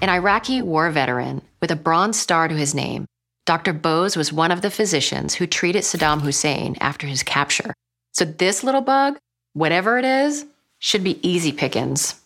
An 0.00 0.08
Iraqi 0.08 0.62
war 0.62 0.90
veteran 0.90 1.42
with 1.60 1.70
a 1.70 1.76
Bronze 1.76 2.18
Star 2.18 2.48
to 2.48 2.54
his 2.54 2.74
name, 2.74 3.06
Dr. 3.48 3.72
Bose 3.72 4.14
was 4.14 4.30
one 4.30 4.50
of 4.50 4.60
the 4.60 4.70
physicians 4.70 5.34
who 5.34 5.46
treated 5.46 5.82
Saddam 5.82 6.20
Hussein 6.20 6.76
after 6.80 7.06
his 7.06 7.22
capture. 7.22 7.72
So 8.12 8.26
this 8.26 8.62
little 8.62 8.82
bug, 8.82 9.16
whatever 9.54 9.98
it 9.98 10.04
is, 10.04 10.44
should 10.80 11.02
be 11.02 11.18
easy 11.26 11.50
pickings. 11.50 12.20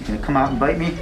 You 0.00 0.06
gonna 0.06 0.18
come 0.18 0.36
out 0.36 0.50
and 0.50 0.58
bite 0.58 0.78
me? 0.78 0.98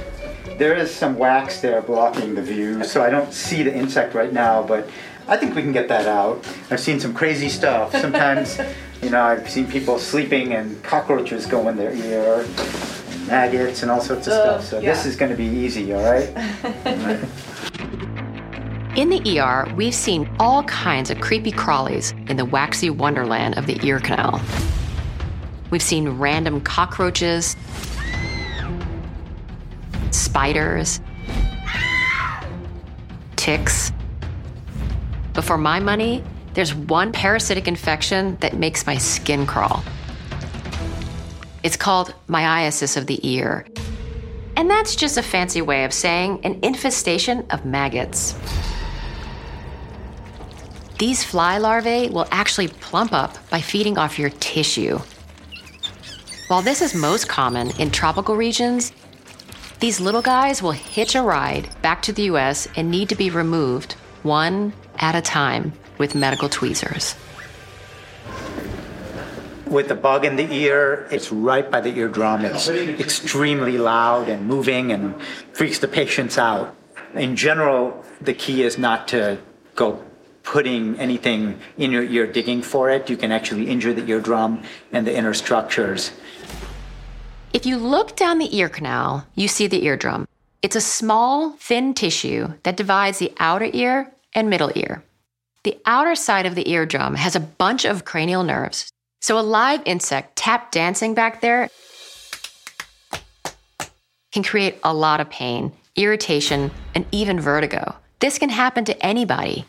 There 0.57 0.73
is 0.73 0.93
some 0.93 1.17
wax 1.17 1.59
there 1.59 1.81
blocking 1.81 2.33
the 2.33 2.41
view, 2.41 2.83
so 2.85 3.03
I 3.03 3.09
don't 3.09 3.33
see 3.33 3.63
the 3.63 3.75
insect 3.75 4.13
right 4.13 4.31
now, 4.31 4.63
but 4.63 4.89
I 5.27 5.35
think 5.35 5.53
we 5.53 5.61
can 5.61 5.73
get 5.73 5.89
that 5.89 6.07
out. 6.07 6.47
I've 6.71 6.79
seen 6.79 6.99
some 6.99 7.13
crazy 7.13 7.49
stuff. 7.49 7.91
Sometimes, 7.91 8.59
you 9.01 9.09
know, 9.09 9.21
I've 9.21 9.49
seen 9.49 9.67
people 9.67 9.99
sleeping 9.99 10.53
and 10.53 10.81
cockroaches 10.81 11.45
go 11.45 11.67
in 11.67 11.75
their 11.75 11.93
ear, 11.93 12.47
maggots 13.27 13.81
and 13.81 13.91
all 13.91 13.99
sorts 13.99 14.27
of 14.27 14.33
Ugh, 14.33 14.61
stuff. 14.61 14.65
So 14.65 14.81
this 14.81 15.05
is 15.05 15.15
gonna 15.15 15.35
be 15.35 15.45
easy, 15.45 15.93
all 15.93 16.03
right? 16.03 16.29
In 18.95 19.09
the 19.09 19.39
ER, 19.41 19.69
we've 19.75 19.93
seen 19.93 20.29
all 20.39 20.63
kinds 20.63 21.11
of 21.11 21.19
creepy 21.19 21.51
crawlies 21.51 22.13
in 22.29 22.37
the 22.37 22.45
waxy 22.45 22.89
wonderland 22.89 23.57
of 23.57 23.65
the 23.65 23.77
ear 23.85 23.99
canal. 23.99 24.39
We've 25.69 25.81
seen 25.81 26.07
random 26.07 26.61
cockroaches, 26.61 27.57
spiders, 30.15 30.99
ticks. 33.35 33.91
But 35.33 35.43
for 35.43 35.57
my 35.57 35.79
money, 35.79 36.23
there's 36.53 36.73
one 36.73 37.11
parasitic 37.11 37.67
infection 37.67 38.37
that 38.39 38.55
makes 38.55 38.85
my 38.85 38.97
skin 38.97 39.45
crawl. 39.45 39.83
It's 41.63 41.75
called 41.75 42.13
myiasis 42.29 42.95
of 42.95 43.07
the 43.07 43.19
ear. 43.27 43.65
And 44.55 44.69
that's 44.69 44.95
just 44.95 45.17
a 45.17 45.23
fancy 45.23 45.61
way 45.61 45.83
of 45.83 45.91
saying 45.91 46.39
an 46.45 46.59
infestation 46.63 47.45
of 47.49 47.65
maggots. 47.65 48.35
These 50.97 51.25
fly 51.25 51.57
larvae 51.57 52.09
will 52.09 52.27
actually 52.31 52.69
plump 52.69 53.11
up 53.11 53.37
by 53.49 53.59
feeding 53.59 53.97
off 53.97 54.17
your 54.17 54.29
tissue. 54.29 54.99
While 56.47 56.61
this 56.61 56.81
is 56.81 56.95
most 56.95 57.27
common 57.27 57.71
in 57.79 57.91
tropical 57.91 58.37
regions, 58.37 58.93
these 59.79 59.99
little 59.99 60.21
guys 60.21 60.61
will 60.61 60.71
hitch 60.71 61.15
a 61.15 61.21
ride 61.21 61.69
back 61.81 62.01
to 62.03 62.13
the 62.13 62.23
US 62.23 62.67
and 62.75 62.89
need 62.89 63.09
to 63.09 63.15
be 63.15 63.29
removed 63.29 63.93
one 64.23 64.73
at 64.97 65.15
a 65.15 65.21
time 65.21 65.73
with 65.97 66.15
medical 66.15 66.49
tweezers. 66.49 67.15
With 69.67 69.87
the 69.87 69.95
bug 69.95 70.25
in 70.25 70.35
the 70.35 70.51
ear, 70.53 71.07
it's 71.11 71.31
right 71.31 71.69
by 71.69 71.81
the 71.81 71.89
eardrum. 71.97 72.45
It's 72.45 72.69
extremely 72.69 73.77
loud 73.77 74.29
and 74.29 74.47
moving 74.47 74.91
and 74.91 75.19
freaks 75.53 75.79
the 75.79 75.87
patients 75.87 76.37
out. 76.37 76.75
In 77.13 77.35
general, 77.35 78.03
the 78.21 78.33
key 78.33 78.63
is 78.63 78.77
not 78.77 79.07
to 79.09 79.37
go 79.75 80.03
putting 80.43 80.97
anything 80.99 81.59
in 81.77 81.91
your 81.91 82.03
ear, 82.03 82.27
digging 82.27 82.61
for 82.61 82.89
it. 82.89 83.09
You 83.09 83.17
can 83.17 83.31
actually 83.31 83.67
injure 83.67 83.93
the 83.93 84.05
eardrum 84.05 84.61
and 84.91 85.05
the 85.05 85.15
inner 85.15 85.33
structures. 85.33 86.11
If 87.55 87.65
you 87.65 87.77
look 87.77 88.17
down 88.17 88.39
the 88.39 88.53
ear 88.53 88.67
canal, 88.67 89.25
you 89.33 89.47
see 89.47 89.67
the 89.67 89.85
eardrum. 89.85 90.27
It's 90.61 90.75
a 90.75 90.81
small, 90.81 91.51
thin 91.51 91.93
tissue 91.93 92.49
that 92.63 92.75
divides 92.75 93.19
the 93.19 93.31
outer 93.39 93.69
ear 93.71 94.11
and 94.33 94.49
middle 94.49 94.73
ear. 94.75 95.05
The 95.63 95.77
outer 95.85 96.15
side 96.15 96.45
of 96.45 96.55
the 96.55 96.69
eardrum 96.69 97.15
has 97.15 97.33
a 97.33 97.39
bunch 97.39 97.85
of 97.85 98.03
cranial 98.03 98.43
nerves. 98.43 98.91
So 99.21 99.39
a 99.39 99.51
live 99.57 99.81
insect 99.85 100.35
tap 100.35 100.71
dancing 100.71 101.13
back 101.13 101.39
there 101.39 101.69
can 104.33 104.43
create 104.43 104.77
a 104.83 104.93
lot 104.93 105.21
of 105.21 105.29
pain, 105.29 105.71
irritation, 105.95 106.71
and 106.93 107.05
even 107.13 107.39
vertigo. 107.39 107.95
This 108.19 108.37
can 108.37 108.49
happen 108.49 108.83
to 108.83 109.05
anybody. 109.05 109.63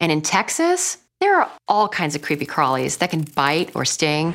And 0.00 0.10
in 0.10 0.22
Texas, 0.22 0.98
there 1.20 1.40
are 1.40 1.48
all 1.68 1.88
kinds 1.88 2.16
of 2.16 2.22
creepy 2.22 2.46
crawlies 2.46 2.98
that 2.98 3.10
can 3.10 3.22
bite 3.22 3.70
or 3.76 3.84
sting. 3.84 4.34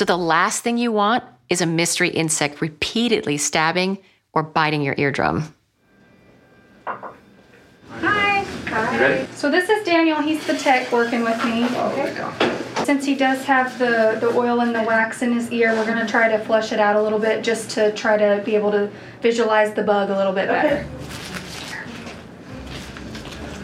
So 0.00 0.06
the 0.06 0.16
last 0.16 0.62
thing 0.62 0.78
you 0.78 0.92
want 0.92 1.24
is 1.50 1.60
a 1.60 1.66
mystery 1.66 2.08
insect 2.08 2.62
repeatedly 2.62 3.36
stabbing 3.36 3.98
or 4.32 4.42
biting 4.42 4.80
your 4.80 4.94
eardrum. 4.96 5.54
Hi. 6.86 8.46
ready? 8.98 9.28
So 9.34 9.50
this 9.50 9.68
is 9.68 9.84
Daniel. 9.84 10.22
He's 10.22 10.46
the 10.46 10.56
tech 10.56 10.90
working 10.90 11.22
with 11.22 11.36
me. 11.44 11.66
Oh, 11.72 12.82
Since 12.86 13.04
he 13.04 13.14
does 13.14 13.44
have 13.44 13.78
the, 13.78 14.16
the 14.22 14.28
oil 14.28 14.62
and 14.62 14.74
the 14.74 14.82
wax 14.84 15.20
in 15.20 15.34
his 15.34 15.52
ear, 15.52 15.74
we're 15.74 15.84
going 15.84 15.98
to 15.98 16.10
try 16.10 16.30
to 16.30 16.38
flush 16.38 16.72
it 16.72 16.80
out 16.80 16.96
a 16.96 17.02
little 17.02 17.18
bit 17.18 17.44
just 17.44 17.68
to 17.72 17.92
try 17.92 18.16
to 18.16 18.42
be 18.42 18.56
able 18.56 18.70
to 18.70 18.90
visualize 19.20 19.74
the 19.74 19.82
bug 19.82 20.08
a 20.08 20.16
little 20.16 20.32
bit 20.32 20.48
better. 20.48 20.88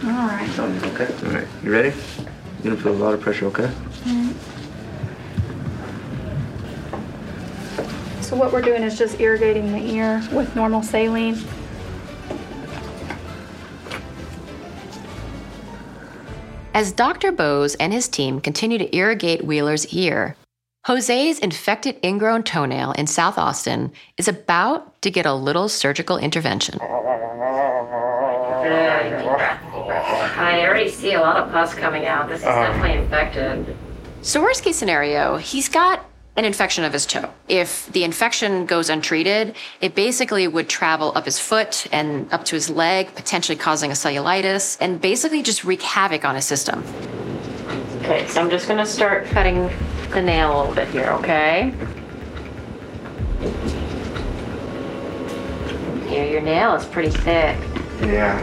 All 0.04 0.28
right. 0.28 0.58
Okay. 0.58 1.26
All 1.26 1.32
right. 1.32 1.48
You 1.64 1.72
ready? 1.72 1.96
You're 2.62 2.74
gonna 2.74 2.76
feel 2.76 2.92
a 2.92 3.02
lot 3.02 3.14
of 3.14 3.22
pressure. 3.22 3.46
Okay. 3.46 3.70
So 8.26 8.34
what 8.34 8.52
we're 8.52 8.60
doing 8.60 8.82
is 8.82 8.98
just 8.98 9.20
irrigating 9.20 9.70
the 9.70 9.78
ear 9.78 10.20
with 10.32 10.56
normal 10.56 10.82
saline. 10.82 11.38
As 16.74 16.90
Dr. 16.90 17.30
Bose 17.30 17.76
and 17.76 17.92
his 17.92 18.08
team 18.08 18.40
continue 18.40 18.78
to 18.78 18.96
irrigate 18.96 19.44
Wheeler's 19.44 19.86
ear, 19.94 20.34
Jose's 20.88 21.38
infected 21.38 22.00
ingrown 22.02 22.42
toenail 22.42 22.90
in 22.98 23.06
South 23.06 23.38
Austin 23.38 23.92
is 24.18 24.26
about 24.26 25.00
to 25.02 25.10
get 25.12 25.24
a 25.24 25.32
little 25.32 25.68
surgical 25.68 26.18
intervention. 26.18 26.80
I 30.40 30.64
already 30.66 30.90
see 30.90 31.12
a 31.12 31.20
lot 31.20 31.36
of 31.36 31.52
pus 31.52 31.74
coming 31.74 32.06
out. 32.06 32.28
This 32.28 32.40
is 32.40 32.46
uh-huh. 32.46 32.72
definitely 32.72 33.04
infected. 33.04 33.76
So, 34.22 34.42
worst 34.42 34.64
case 34.64 34.74
scenario, 34.74 35.36
he's 35.36 35.68
got 35.68 36.04
an 36.36 36.44
infection 36.44 36.84
of 36.84 36.92
his 36.92 37.06
toe. 37.06 37.30
If 37.48 37.86
the 37.92 38.04
infection 38.04 38.66
goes 38.66 38.90
untreated, 38.90 39.56
it 39.80 39.94
basically 39.94 40.46
would 40.46 40.68
travel 40.68 41.12
up 41.14 41.24
his 41.24 41.38
foot 41.38 41.86
and 41.92 42.30
up 42.32 42.44
to 42.46 42.54
his 42.54 42.68
leg, 42.68 43.14
potentially 43.14 43.56
causing 43.56 43.90
a 43.90 43.94
cellulitis, 43.94 44.76
and 44.80 45.00
basically 45.00 45.42
just 45.42 45.64
wreak 45.64 45.82
havoc 45.82 46.24
on 46.24 46.34
his 46.34 46.44
system. 46.44 46.84
Okay, 48.02 48.26
so 48.28 48.40
I'm 48.40 48.50
just 48.50 48.68
gonna 48.68 48.86
start 48.86 49.26
cutting 49.26 49.70
the 50.10 50.22
nail 50.22 50.52
a 50.52 50.56
little 50.60 50.74
bit 50.74 50.88
here, 50.88 51.06
okay? 51.12 51.72
Here, 56.08 56.26
your 56.26 56.42
nail 56.42 56.74
is 56.74 56.84
pretty 56.84 57.10
thick. 57.10 57.58
Yeah. 58.00 58.42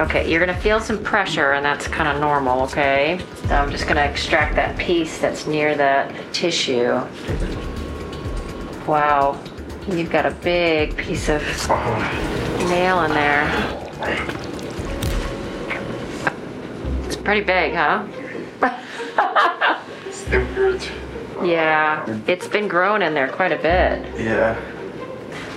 Okay, 0.00 0.30
you're 0.30 0.40
gonna 0.40 0.58
feel 0.58 0.80
some 0.80 1.04
pressure, 1.04 1.52
and 1.52 1.62
that's 1.62 1.86
kind 1.86 2.08
of 2.08 2.22
normal, 2.22 2.62
okay? 2.62 3.20
So 3.48 3.54
I'm 3.54 3.70
just 3.70 3.86
gonna 3.86 4.00
extract 4.00 4.56
that 4.56 4.78
piece 4.78 5.18
that's 5.18 5.46
near 5.46 5.76
that 5.76 6.10
tissue. 6.32 6.92
Wow, 8.86 9.38
you've 9.90 10.10
got 10.10 10.24
a 10.24 10.30
big 10.30 10.96
piece 10.96 11.28
of 11.28 11.42
nail 12.70 13.02
in 13.02 13.10
there. 13.10 13.46
It's 17.04 17.16
pretty 17.16 17.42
big, 17.42 17.74
huh? 17.74 18.06
Yeah, 21.42 22.04
it's 22.26 22.46
been 22.46 22.68
growing 22.68 23.00
in 23.00 23.14
there 23.14 23.28
quite 23.28 23.50
a 23.50 23.56
bit. 23.56 24.20
Yeah. 24.20 24.60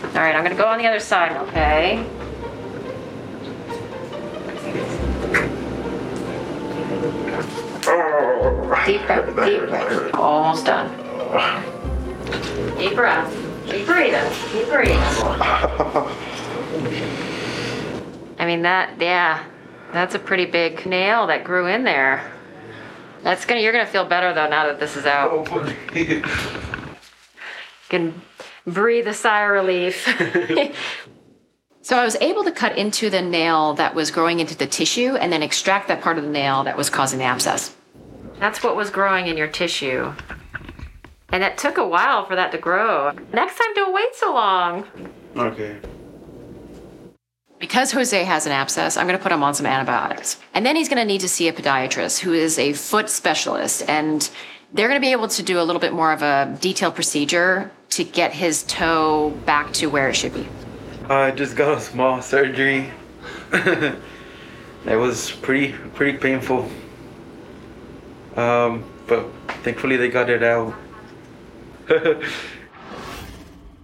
All 0.04 0.22
right, 0.22 0.34
I'm 0.34 0.44
gonna 0.44 0.56
go 0.56 0.66
on 0.66 0.78
the 0.78 0.88
other 0.88 1.00
side, 1.00 1.36
okay? 1.48 2.06
Deep 8.86 9.06
breath, 9.06 9.26
deep 9.46 9.70
breath. 9.70 10.14
Almost 10.14 10.66
done. 10.66 10.90
Deep 12.78 12.96
breath. 12.96 13.34
Keep 13.66 13.86
breathing. 13.86 14.32
Keep 14.52 14.68
breathing. 14.68 14.98
I 18.38 18.46
mean 18.46 18.64
that, 18.64 19.00
yeah, 19.00 19.46
that's 19.94 20.16
a 20.16 20.20
pretty 20.20 20.46
big 20.46 20.86
nail 20.86 21.28
that 21.28 21.46
grew 21.46 21.68
in 21.68 21.86
there. 21.86 22.30
That's 23.22 23.46
gonna, 23.46 23.62
you're 23.62 23.72
gonna 23.72 23.86
feel 23.86 24.04
better 24.06 24.34
though 24.34 24.50
now 24.50 24.66
that 24.68 24.82
this 24.82 24.98
is 24.98 25.06
out. 25.06 25.50
You 25.96 26.22
can 27.88 28.22
breathe 28.68 29.08
a 29.08 29.14
sigh 29.14 29.44
of 29.44 29.52
relief. 29.52 30.08
So 31.84 31.98
I 31.98 32.06
was 32.06 32.16
able 32.22 32.46
to 32.46 32.52
cut 32.54 32.78
into 32.78 33.10
the 33.10 33.22
nail 33.22 33.74
that 33.74 33.94
was 33.94 34.10
growing 34.10 34.40
into 34.40 34.56
the 34.56 34.66
tissue 34.66 35.18
and 35.18 35.34
then 35.34 35.44
extract 35.44 35.90
that 35.90 36.00
part 36.00 36.18
of 36.18 36.24
the 36.24 36.30
nail 36.30 36.64
that 36.64 36.78
was 36.78 36.90
causing 36.90 37.20
the 37.20 37.26
abscess. 37.26 37.76
That's 38.44 38.62
what 38.62 38.76
was 38.76 38.90
growing 38.90 39.28
in 39.28 39.38
your 39.38 39.48
tissue. 39.48 40.12
And 41.30 41.46
it 41.46 41.58
took 41.58 41.78
a 41.78 41.88
while 41.88 42.26
for 42.26 42.36
that 42.36 42.52
to 42.52 42.58
grow. 42.58 43.14
Next 43.32 43.58
time, 43.58 43.74
don't 43.74 43.94
wait 43.94 44.14
so 44.16 44.34
long. 44.34 44.84
Okay. 45.38 45.78
Because 47.58 47.94
Jose 47.94 48.22
has 48.22 48.46
an 48.46 48.52
abscess, 48.52 48.98
I'm 48.98 49.08
going 49.08 49.18
to 49.18 49.24
put 49.24 49.32
him 49.32 49.44
on 49.44 49.54
some 49.54 49.66
antibiotics. 49.66 50.42
And 50.54 50.66
then 50.66 50.76
he's 50.76 50.90
going 50.90 50.98
to 50.98 51.06
need 51.06 51.22
to 51.22 51.30
see 51.30 51.48
a 51.48 51.54
podiatrist 51.54 52.20
who 52.20 52.34
is 52.34 52.60
a 52.60 52.74
foot 52.74 53.10
specialist. 53.10 53.88
And 53.88 54.30
they're 54.74 54.90
going 54.90 55.00
to 55.00 55.06
be 55.06 55.14
able 55.14 55.30
to 55.30 55.42
do 55.42 55.62
a 55.62 55.64
little 55.64 55.80
bit 55.80 55.94
more 55.94 56.12
of 56.12 56.22
a 56.22 56.58
detailed 56.60 56.96
procedure 56.96 57.72
to 57.92 58.04
get 58.04 58.34
his 58.34 58.64
toe 58.64 59.30
back 59.46 59.72
to 59.76 59.88
where 59.88 60.10
it 60.10 60.18
should 60.18 60.34
be. 60.34 60.46
I 61.08 61.32
just 61.32 61.56
got 61.56 61.78
a 61.78 61.80
small 61.80 62.22
surgery. 62.22 62.92
it 63.54 63.96
was 64.86 65.32
pretty 65.32 65.72
pretty 65.94 66.18
painful. 66.18 66.70
Um, 68.36 68.84
but 69.08 69.28
thankfully 69.64 69.98
they 69.98 70.10
got 70.10 70.30
it 70.30 70.44
out. 70.44 70.74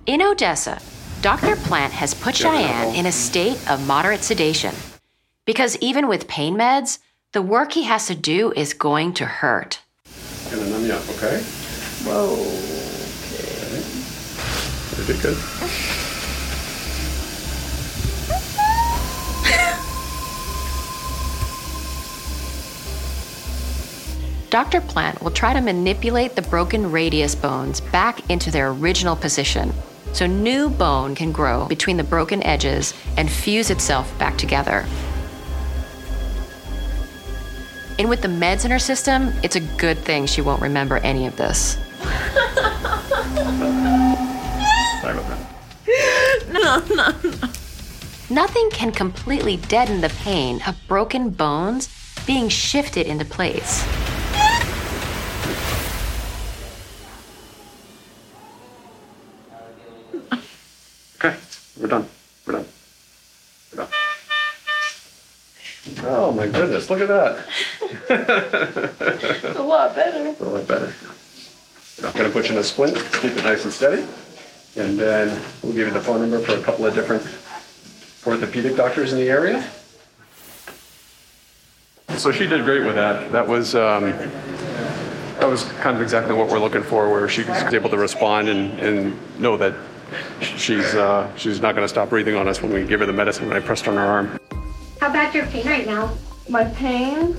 In 0.05 0.21
Odessa, 0.21 0.81
Dr. 1.21 1.55
Plant 1.57 1.93
has 1.93 2.13
put 2.13 2.35
Cheyenne 2.35 2.95
in 2.95 3.05
a 3.05 3.11
state 3.11 3.59
of 3.69 3.85
moderate 3.85 4.23
sedation. 4.23 4.73
Because 5.45 5.75
even 5.81 6.07
with 6.07 6.27
pain 6.27 6.55
meds, 6.55 6.99
the 7.33 7.41
work 7.41 7.73
he 7.73 7.83
has 7.83 8.07
to 8.07 8.15
do 8.15 8.51
is 8.55 8.73
going 8.73 9.13
to 9.15 9.25
hurt. 9.25 9.81
Gonna 10.49 10.67
numb 10.69 10.85
you 10.85 10.93
up, 10.93 11.07
okay? 11.09 11.41
Whoa. 12.05 12.33
Okay. 13.35 13.83
You 14.97 15.05
did 15.05 15.21
good. 15.21 15.37
Dr. 24.49 24.81
Plant 24.81 25.21
will 25.21 25.29
try 25.29 25.53
to 25.53 25.61
manipulate 25.61 26.35
the 26.35 26.41
broken 26.41 26.91
radius 26.91 27.35
bones 27.35 27.81
back 27.81 28.27
into 28.31 28.49
their 28.49 28.71
original 28.71 29.15
position 29.15 29.71
so 30.11 30.25
new 30.25 30.69
bone 30.69 31.13
can 31.13 31.31
grow 31.31 31.67
between 31.67 31.97
the 31.97 32.03
broken 32.03 32.43
edges 32.43 32.95
and 33.15 33.29
fuse 33.29 33.69
itself 33.69 34.17
back 34.17 34.37
together. 34.39 34.87
And 37.99 38.09
with 38.09 38.23
the 38.23 38.27
meds 38.27 38.65
in 38.65 38.71
her 38.71 38.79
system, 38.79 39.31
it's 39.43 39.55
a 39.55 39.59
good 39.59 39.99
thing 39.99 40.25
she 40.25 40.41
won't 40.41 40.63
remember 40.63 40.97
any 40.97 41.27
of 41.27 41.37
this. 41.37 41.77
Sorry 45.01 45.13
about 45.13 45.27
that. 45.27 45.45
No, 46.49 46.83
no, 46.95 47.11
no. 47.23 47.49
Nothing 48.31 48.69
can 48.71 48.91
completely 48.91 49.57
deaden 49.57 50.01
the 50.01 50.09
pain 50.09 50.59
of 50.65 50.75
broken 50.87 51.29
bones 51.29 51.87
being 52.25 52.49
shifted 52.49 53.05
into 53.05 53.25
place. 53.25 53.85
We're 61.79 61.87
done. 61.87 62.07
We're 62.45 62.53
done. 62.53 62.65
We're 63.71 63.77
done. 63.77 63.87
Oh 66.03 66.31
my 66.31 66.47
goodness, 66.47 66.89
look 66.89 67.01
at 67.01 67.07
that. 67.07 67.45
A 69.55 69.61
lot 69.61 69.95
better. 69.95 70.35
A 70.39 70.43
lot 70.43 70.67
better. 70.67 70.93
I'm 72.05 72.13
gonna 72.13 72.29
put 72.29 72.47
you 72.47 72.53
in 72.53 72.59
a 72.59 72.63
splint, 72.63 72.95
keep 73.21 73.31
it 73.31 73.43
nice 73.43 73.63
and 73.63 73.73
steady. 73.73 74.05
And 74.75 74.97
then 74.97 75.41
we'll 75.61 75.73
give 75.73 75.87
you 75.87 75.93
the 75.93 75.99
phone 75.99 76.21
number 76.21 76.39
for 76.39 76.53
a 76.53 76.61
couple 76.61 76.85
of 76.85 76.93
different 76.93 77.23
orthopedic 78.25 78.75
doctors 78.75 79.11
in 79.11 79.19
the 79.19 79.29
area. 79.29 79.69
So 82.17 82.31
she 82.31 82.47
did 82.47 82.63
great 82.63 82.85
with 82.85 82.95
that. 82.95 83.31
That 83.31 83.47
was, 83.47 83.75
um, 83.75 84.11
that 85.39 85.47
was 85.47 85.63
kind 85.63 85.95
of 85.95 86.01
exactly 86.01 86.35
what 86.35 86.49
we're 86.49 86.59
looking 86.59 86.83
for, 86.83 87.09
where 87.09 87.27
she 87.27 87.43
was 87.43 87.73
able 87.73 87.89
to 87.89 87.97
respond 87.97 88.49
and, 88.49 88.79
and 88.79 89.39
know 89.39 89.57
that 89.57 89.73
she's, 90.41 90.95
uh, 90.95 91.29
she's 91.35 91.61
not 91.61 91.75
gonna 91.75 91.87
stop 91.87 92.09
breathing 92.09 92.35
on 92.35 92.47
us 92.47 92.61
when 92.61 92.73
we 92.73 92.83
give 92.85 92.99
her 92.99 93.05
the 93.05 93.13
medicine 93.13 93.47
when 93.47 93.57
I 93.57 93.59
pressed 93.59 93.87
on 93.87 93.95
her 93.95 94.01
arm. 94.01 94.39
How 94.99 95.11
bad 95.11 95.33
your 95.33 95.45
pain 95.47 95.65
right 95.65 95.85
now? 95.85 96.15
My 96.49 96.65
pain? 96.65 97.37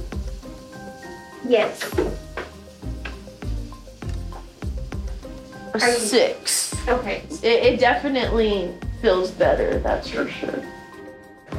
Yes. 1.46 1.82
A 5.74 5.80
six. 5.80 6.74
Okay. 6.88 7.22
It, 7.42 7.74
it 7.74 7.80
definitely 7.80 8.74
feels 9.00 9.30
better, 9.30 9.78
that's 9.78 10.10
for 10.10 10.28
sure. 10.28 10.62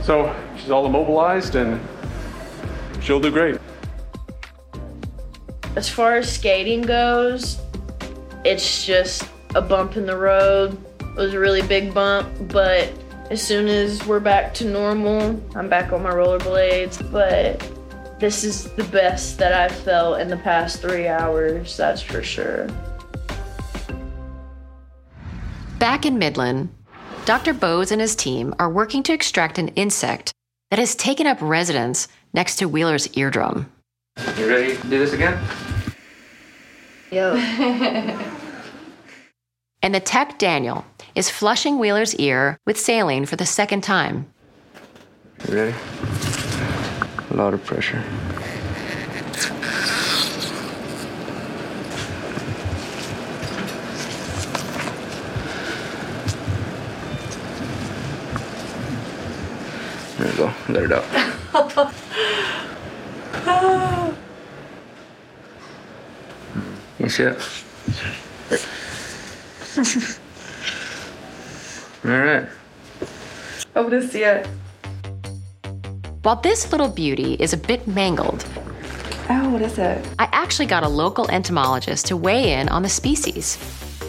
So 0.03 0.35
she's 0.57 0.71
all 0.71 0.85
immobilized 0.85 1.55
and 1.55 1.79
she'll 3.01 3.19
do 3.19 3.31
great. 3.31 3.59
As 5.75 5.87
far 5.87 6.15
as 6.15 6.31
skating 6.31 6.81
goes, 6.81 7.61
it's 8.43 8.85
just 8.85 9.23
a 9.55 9.61
bump 9.61 9.95
in 9.95 10.05
the 10.05 10.17
road. 10.17 10.77
It 11.11 11.17
was 11.17 11.33
a 11.33 11.39
really 11.39 11.61
big 11.61 11.93
bump, 11.93 12.29
but 12.53 12.89
as 13.29 13.41
soon 13.41 13.67
as 13.67 14.05
we're 14.07 14.21
back 14.21 14.53
to 14.55 14.65
normal, 14.65 15.37
I'm 15.55 15.67
back 15.67 15.91
on 15.91 16.03
my 16.03 16.09
rollerblades. 16.09 17.11
But 17.11 17.59
this 18.17 18.45
is 18.45 18.71
the 18.75 18.85
best 18.85 19.37
that 19.37 19.51
I've 19.51 19.77
felt 19.77 20.21
in 20.21 20.29
the 20.29 20.37
past 20.37 20.79
three 20.81 21.09
hours, 21.09 21.75
that's 21.75 22.01
for 22.01 22.23
sure. 22.23 22.67
Back 25.79 26.05
in 26.05 26.17
Midland, 26.17 26.69
Dr. 27.25 27.53
Bose 27.53 27.91
and 27.91 27.99
his 27.99 28.15
team 28.15 28.55
are 28.57 28.69
working 28.69 29.03
to 29.03 29.13
extract 29.13 29.57
an 29.57 29.67
insect 29.69 30.31
that 30.69 30.79
has 30.79 30.95
taken 30.95 31.27
up 31.27 31.39
residence 31.41 32.07
next 32.33 32.55
to 32.55 32.69
Wheeler's 32.69 33.17
eardrum. 33.17 33.69
You 34.37 34.47
ready 34.47 34.77
to 34.77 34.83
do 34.83 34.97
this 34.97 35.11
again? 35.11 35.37
Yo. 37.11 37.35
And 39.83 39.95
the 39.95 39.99
tech 39.99 40.37
Daniel 40.37 40.85
is 41.15 41.29
flushing 41.29 41.79
Wheeler's 41.79 42.15
ear 42.15 42.59
with 42.65 42.79
saline 42.79 43.25
for 43.25 43.35
the 43.35 43.45
second 43.45 43.81
time. 43.81 44.31
You 45.47 45.55
ready? 45.55 45.75
A 47.29 47.33
lot 47.33 47.53
of 47.53 47.63
pressure. 47.65 48.03
There 60.17 60.31
you 60.31 60.37
go. 60.37 60.53
Let 60.69 60.83
it 60.83 60.91
out. 60.91 61.95
You 67.01 67.09
see 67.09 67.23
it? 67.23 67.37
All 72.03 72.11
right. 72.11 72.47
I 73.75 73.79
want 73.79 73.91
to 73.91 74.07
see 74.07 74.23
it. 74.23 74.47
While 76.23 76.37
this 76.37 76.71
little 76.71 76.89
beauty 76.89 77.33
is 77.39 77.53
a 77.53 77.57
bit 77.57 77.87
mangled, 77.87 78.45
Oh, 79.29 79.49
what 79.49 79.61
is 79.61 79.77
it? 79.77 80.05
I 80.19 80.27
actually 80.33 80.65
got 80.65 80.83
a 80.83 80.87
local 80.89 81.29
entomologist 81.29 82.05
to 82.07 82.17
weigh 82.17 82.53
in 82.53 82.67
on 82.69 82.81
the 82.83 82.89
species. 82.89 83.57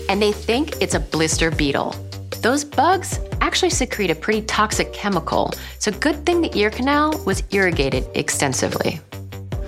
And 0.09 0.21
they 0.21 0.33
think 0.33 0.81
it's 0.83 0.95
a 0.95 1.01
blister 1.01 1.51
beetle. 1.51 1.95
Those 2.41 2.65
bugs 2.65 3.21
actually 3.41 3.71
secrete 3.71 4.11
a 4.11 4.17
pretty 4.17 4.43
toxic 4.43 4.93
chemical, 4.93 5.53
so 5.79 5.93
good 5.93 6.27
thing 6.27 6.41
the 6.41 6.51
ear 6.59 6.71
canal 6.71 7.23
was 7.25 7.45
irrigated 7.53 8.05
extensively. 8.15 8.99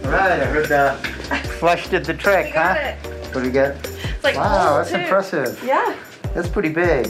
All 0.04 0.10
right, 0.10 0.40
I 0.40 0.44
heard 0.46 0.68
that. 0.70 0.96
Flush 1.60 1.88
did 1.88 2.04
the 2.04 2.14
trick, 2.14 2.52
huh? 2.52 2.74
it. 2.76 2.96
What 3.32 3.42
do 3.42 3.46
we 3.46 3.52
get? 3.52 3.76
like 4.24 4.36
wow, 4.36 4.78
that's 4.78 4.90
too. 4.90 4.96
impressive. 4.96 5.62
Yeah. 5.64 5.94
That's 6.34 6.48
pretty 6.48 6.70
big. 6.70 7.08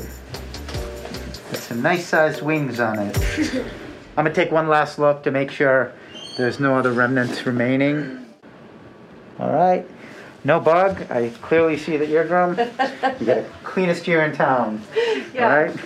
Got 1.74 1.78
some 1.78 1.82
nice 1.82 2.06
sized 2.06 2.40
wings 2.40 2.78
on 2.78 3.00
it. 3.00 3.18
I'm 4.16 4.24
gonna 4.24 4.32
take 4.32 4.52
one 4.52 4.68
last 4.68 4.96
look 4.96 5.24
to 5.24 5.32
make 5.32 5.50
sure 5.50 5.92
there's 6.36 6.60
no 6.60 6.76
other 6.78 6.92
remnants 6.92 7.44
remaining. 7.46 8.24
All 9.40 9.52
right. 9.52 9.84
No 10.44 10.60
bug. 10.60 11.10
I 11.10 11.32
clearly 11.42 11.76
see 11.76 11.96
the 11.96 12.08
eardrum. 12.08 12.50
You 12.50 12.56
got 12.56 13.18
the 13.18 13.44
cleanest 13.64 14.06
ear 14.06 14.22
in 14.22 14.36
town. 14.36 14.82
Yeah. 15.34 15.48
All 15.48 15.64
right. 15.64 15.76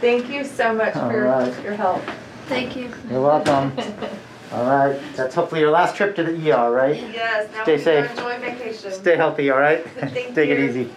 Thank 0.00 0.28
you 0.30 0.42
so 0.42 0.74
much 0.74 0.96
All 0.96 1.08
for 1.08 1.22
right. 1.22 1.62
your 1.62 1.74
help. 1.74 2.02
Thank 2.46 2.74
you. 2.74 2.92
You're 3.08 3.22
welcome. 3.22 3.72
All 4.52 4.66
right. 4.66 5.00
That's 5.14 5.36
hopefully 5.36 5.60
your 5.60 5.70
last 5.70 5.94
trip 5.94 6.16
to 6.16 6.24
the 6.24 6.50
ER, 6.50 6.72
right? 6.72 6.96
Yes. 6.96 7.48
Stay 7.62 7.78
safe. 7.78 8.10
Enjoy 8.10 8.36
vacation. 8.40 8.90
Stay 8.90 9.14
healthy, 9.16 9.50
all 9.50 9.60
right? 9.60 9.84
Thank 9.84 10.34
Take 10.34 10.50
it 10.50 10.58
easy. 10.58 10.92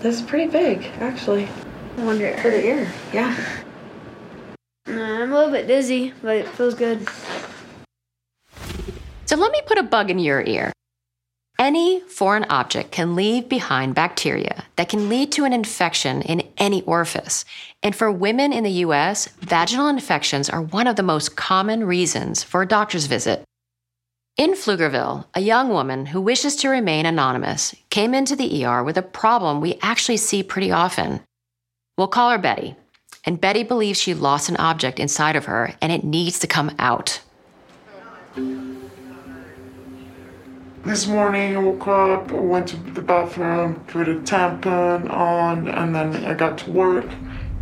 This 0.00 0.16
is 0.16 0.22
pretty 0.22 0.50
big, 0.50 0.84
actually. 1.00 1.48
I 1.98 2.04
wonder 2.04 2.36
For 2.36 2.50
the 2.50 2.64
ear, 2.64 2.88
yeah. 3.12 3.36
Nah, 4.86 5.22
I'm 5.22 5.32
a 5.32 5.34
little 5.34 5.50
bit 5.50 5.66
dizzy, 5.66 6.14
but 6.22 6.36
it 6.36 6.46
feels 6.46 6.74
good. 6.74 7.08
So 9.26 9.36
let 9.36 9.50
me 9.50 9.60
put 9.66 9.78
a 9.78 9.82
bug 9.82 10.08
in 10.08 10.20
your 10.20 10.40
ear. 10.42 10.72
Any 11.58 11.98
foreign 11.98 12.44
object 12.44 12.92
can 12.92 13.16
leave 13.16 13.48
behind 13.48 13.96
bacteria 13.96 14.64
that 14.76 14.88
can 14.88 15.08
lead 15.08 15.32
to 15.32 15.44
an 15.44 15.52
infection 15.52 16.22
in 16.22 16.46
any 16.56 16.82
orifice. 16.82 17.44
And 17.82 17.96
for 17.96 18.12
women 18.12 18.52
in 18.52 18.62
the 18.62 18.86
US, 18.86 19.26
vaginal 19.40 19.88
infections 19.88 20.48
are 20.48 20.62
one 20.62 20.86
of 20.86 20.94
the 20.94 21.02
most 21.02 21.34
common 21.34 21.82
reasons 21.82 22.44
for 22.44 22.62
a 22.62 22.68
doctor's 22.68 23.06
visit. 23.06 23.42
In 24.36 24.52
Pflugerville, 24.52 25.24
a 25.34 25.40
young 25.40 25.68
woman 25.68 26.06
who 26.06 26.20
wishes 26.20 26.54
to 26.56 26.68
remain 26.68 27.06
anonymous 27.06 27.74
came 27.90 28.14
into 28.14 28.36
the 28.36 28.64
ER 28.64 28.84
with 28.84 28.96
a 28.96 29.02
problem 29.02 29.60
we 29.60 29.80
actually 29.82 30.16
see 30.16 30.44
pretty 30.44 30.70
often. 30.70 31.22
We'll 31.98 32.06
call 32.06 32.30
her 32.30 32.38
Betty. 32.38 32.76
And 33.26 33.40
Betty 33.40 33.64
believes 33.64 34.00
she 34.00 34.14
lost 34.14 34.48
an 34.48 34.56
object 34.56 35.00
inside 35.00 35.34
of 35.34 35.46
her 35.46 35.74
and 35.82 35.90
it 35.90 36.04
needs 36.04 36.38
to 36.38 36.46
come 36.46 36.70
out. 36.78 37.20
This 40.84 41.08
morning 41.08 41.56
I 41.56 41.58
woke 41.58 41.88
up, 41.88 42.30
went 42.30 42.68
to 42.68 42.76
the 42.76 43.02
bathroom, 43.02 43.84
put 43.88 44.08
a 44.08 44.14
tampon 44.14 45.10
on, 45.10 45.66
and 45.68 45.92
then 45.92 46.24
I 46.24 46.34
got 46.34 46.56
to 46.58 46.70
work, 46.70 47.04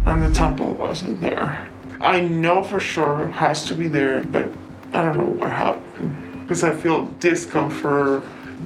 and 0.04 0.22
the 0.22 0.28
tampon 0.28 0.76
wasn't 0.76 1.22
there. 1.22 1.68
I 2.00 2.20
know 2.20 2.62
for 2.62 2.78
sure 2.78 3.26
it 3.26 3.32
has 3.32 3.64
to 3.64 3.74
be 3.74 3.88
there, 3.88 4.22
but 4.22 4.50
I 4.92 5.02
don't 5.02 5.16
know 5.16 5.24
what 5.24 5.50
happened. 5.50 6.42
Because 6.42 6.62
I 6.62 6.74
feel 6.74 7.06
discomfort, 7.20 8.22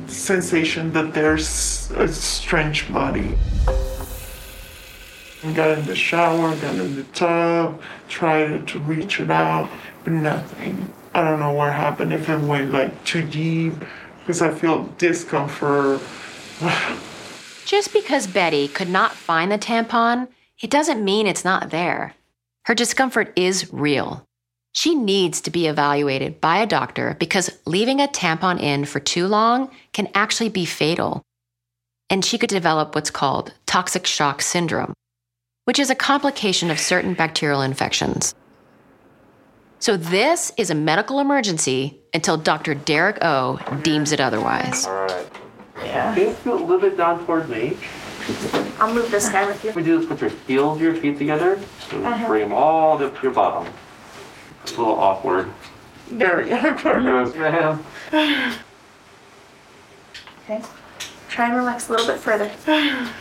sensation 0.08 0.92
that 0.94 1.14
there's 1.14 1.90
a 1.92 2.08
strange 2.08 2.92
body. 2.92 3.38
Got 5.42 5.78
in 5.78 5.86
the 5.86 5.96
shower, 5.96 6.54
got 6.56 6.74
in 6.74 6.96
the 6.96 7.04
tub, 7.14 7.80
tried 8.08 8.68
to 8.68 8.78
reach 8.80 9.20
it 9.20 9.30
out, 9.30 9.70
but 10.04 10.12
nothing. 10.12 10.92
I 11.14 11.24
don't 11.24 11.40
know 11.40 11.52
what 11.52 11.72
happened, 11.72 12.12
if 12.12 12.28
it 12.28 12.40
went 12.40 12.72
like 12.72 13.04
too 13.04 13.26
deep, 13.26 13.72
because 14.20 14.42
I 14.42 14.52
feel 14.52 14.84
discomfort. 14.98 16.02
Just 17.64 17.92
because 17.92 18.26
Betty 18.26 18.68
could 18.68 18.90
not 18.90 19.12
find 19.12 19.50
the 19.50 19.58
tampon, 19.58 20.28
it 20.60 20.70
doesn't 20.70 21.04
mean 21.04 21.26
it's 21.26 21.44
not 21.44 21.70
there. 21.70 22.14
Her 22.64 22.74
discomfort 22.74 23.32
is 23.34 23.72
real. 23.72 24.24
She 24.72 24.94
needs 24.94 25.40
to 25.40 25.50
be 25.50 25.66
evaluated 25.66 26.40
by 26.40 26.58
a 26.58 26.66
doctor 26.66 27.16
because 27.18 27.58
leaving 27.64 28.00
a 28.00 28.06
tampon 28.06 28.60
in 28.60 28.84
for 28.84 29.00
too 29.00 29.26
long 29.26 29.70
can 29.92 30.08
actually 30.14 30.50
be 30.50 30.64
fatal. 30.64 31.22
And 32.08 32.24
she 32.24 32.38
could 32.38 32.50
develop 32.50 32.94
what's 32.94 33.10
called 33.10 33.54
toxic 33.66 34.06
shock 34.06 34.42
syndrome, 34.42 34.92
which 35.64 35.78
is 35.78 35.90
a 35.90 35.94
complication 35.94 36.70
of 36.70 36.78
certain 36.78 37.14
bacterial 37.14 37.62
infections. 37.62 38.34
So, 39.78 39.96
this 39.96 40.52
is 40.58 40.70
a 40.70 40.74
medical 40.74 41.20
emergency 41.20 42.00
until 42.12 42.36
Dr. 42.36 42.74
Derek 42.74 43.18
O 43.22 43.58
deems 43.82 44.12
it 44.12 44.20
otherwise. 44.20 44.86
All 44.86 45.06
right. 45.06 45.26
Yeah. 45.82 46.14
Can 46.14 46.28
you 46.28 46.34
scoot 46.34 46.60
a 46.60 46.64
little 46.64 46.80
bit 46.80 46.96
down 46.98 47.24
towards 47.24 47.48
me? 47.48 47.78
I'll 48.78 48.92
move 48.92 49.10
this 49.10 49.30
guy 49.30 49.46
with 49.46 49.64
you. 49.64 49.72
We 49.72 49.82
do 49.82 49.98
this 49.98 50.08
with 50.08 50.20
your 50.20 50.30
heels 50.46 50.80
your 50.80 50.94
feet 50.94 51.18
together. 51.18 51.58
So 51.90 52.04
Uh-huh. 52.04 52.26
bring 52.26 52.42
them 52.42 52.52
all 52.52 53.02
up 53.02 53.16
to 53.16 53.22
your 53.22 53.32
bottom. 53.32 53.72
It's 54.62 54.74
a 54.76 54.78
little 54.78 54.98
awkward. 54.98 55.48
Very 56.08 56.52
awkward. 56.52 57.02
Yes, 57.04 57.34
ma'am. 57.34 57.84
Okay. 60.44 60.62
Try 61.30 61.46
and 61.46 61.56
relax 61.56 61.88
a 61.88 61.92
little 61.92 62.06
bit 62.06 62.18
further. 62.18 62.48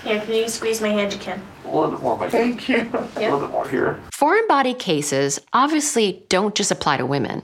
Here, 0.04 0.20
can 0.20 0.34
you 0.34 0.50
squeeze 0.50 0.82
my 0.82 0.90
hand? 0.90 1.14
You 1.14 1.20
can. 1.20 1.42
A 1.70 1.76
little 1.76 1.92
bit 1.92 2.02
more, 2.02 2.18
my 2.18 2.30
Thank 2.30 2.68
you. 2.68 2.78
A 3.16 3.20
little 3.20 3.40
bit 3.40 3.52
more 3.52 3.68
here. 3.70 4.00
Foreign 4.12 4.48
body 4.48 4.74
cases 4.74 5.40
obviously 5.54 6.24
don't 6.28 6.56
just 6.56 6.72
apply 6.72 6.98
to 6.98 7.06
women. 7.06 7.44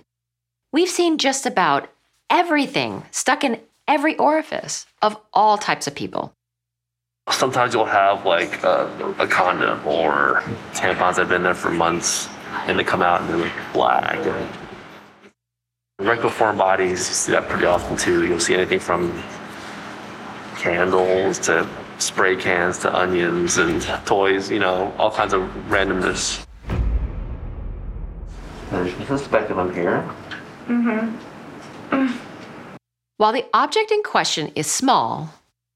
We've 0.73 0.89
seen 0.89 1.19
just 1.19 1.45
about 1.45 1.89
everything 2.29 3.03
stuck 3.11 3.43
in 3.43 3.61
every 3.87 4.17
orifice 4.17 4.87
of 5.03 5.15
all 5.31 5.59
types 5.59 5.85
of 5.85 5.93
people. 5.93 6.33
Sometimes 7.29 7.73
you'll 7.75 7.85
have 7.85 8.25
like 8.25 8.63
a, 8.63 9.15
a 9.19 9.27
condom 9.27 9.85
or 9.85 10.41
tampons 10.73 11.15
that 11.15 11.21
have 11.21 11.29
been 11.29 11.43
there 11.43 11.53
for 11.53 11.69
months 11.69 12.27
and 12.67 12.79
they 12.79 12.83
come 12.83 13.03
out 13.03 13.21
and 13.21 13.29
they're 13.29 13.37
like 13.37 13.73
black. 13.73 14.15
And 15.99 16.07
rectal 16.07 16.31
foreign 16.31 16.57
bodies, 16.57 16.89
you 16.89 17.13
see 17.13 17.31
that 17.31 17.47
pretty 17.47 17.65
often 17.65 17.95
too. 17.95 18.25
You'll 18.25 18.39
see 18.39 18.55
anything 18.55 18.79
from 18.79 19.11
candles 20.57 21.37
to 21.39 21.67
spray 21.97 22.35
cans 22.35 22.79
to 22.79 22.95
onions 22.95 23.57
and 23.57 23.81
toys, 24.05 24.51
you 24.51 24.59
know, 24.59 24.93
all 24.97 25.11
kinds 25.11 25.33
of 25.33 25.41
randomness. 25.69 26.45
There's 28.69 29.09
a 29.09 29.17
speculum 29.17 29.73
here. 29.73 30.07
Mm-hmm. 30.67 32.17
While 33.17 33.31
the 33.33 33.45
object 33.53 33.91
in 33.91 34.03
question 34.03 34.51
is 34.55 34.69
small, 34.69 35.33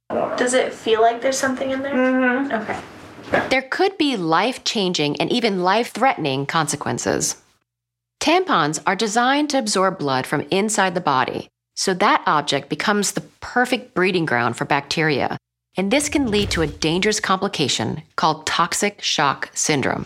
Does 0.10 0.54
it 0.54 0.74
feel 0.74 1.02
like 1.02 1.22
there's 1.22 1.38
something 1.38 1.70
in 1.72 1.82
there? 1.82 1.94
Mm-hmm. 1.94 2.52
Okay. 2.54 3.48
there 3.50 3.62
could 3.62 3.98
be 3.98 4.18
life 4.18 4.64
changing 4.64 5.16
and 5.22 5.32
even 5.32 5.64
life 5.64 5.92
threatening 5.92 6.46
consequences. 6.46 7.38
Tampons 8.20 8.82
are 8.86 8.96
designed 8.96 9.50
to 9.52 9.60
absorb 9.60 9.98
blood 10.00 10.26
from 10.28 10.46
inside 10.52 10.96
the 10.96 11.02
body, 11.02 11.48
so 11.76 11.94
that 11.94 12.24
object 12.26 12.68
becomes 12.68 13.12
the 13.14 13.22
perfect 13.40 13.94
breeding 13.94 14.26
ground 14.26 14.58
for 14.58 14.66
bacteria. 14.66 15.38
And 15.78 15.92
this 15.92 16.10
can 16.10 16.32
lead 16.32 16.52
to 16.52 16.62
a 16.62 16.68
dangerous 16.68 17.20
complication 17.20 18.02
called 18.16 18.46
toxic 18.46 19.02
shock 19.02 19.50
syndrome. 19.54 20.06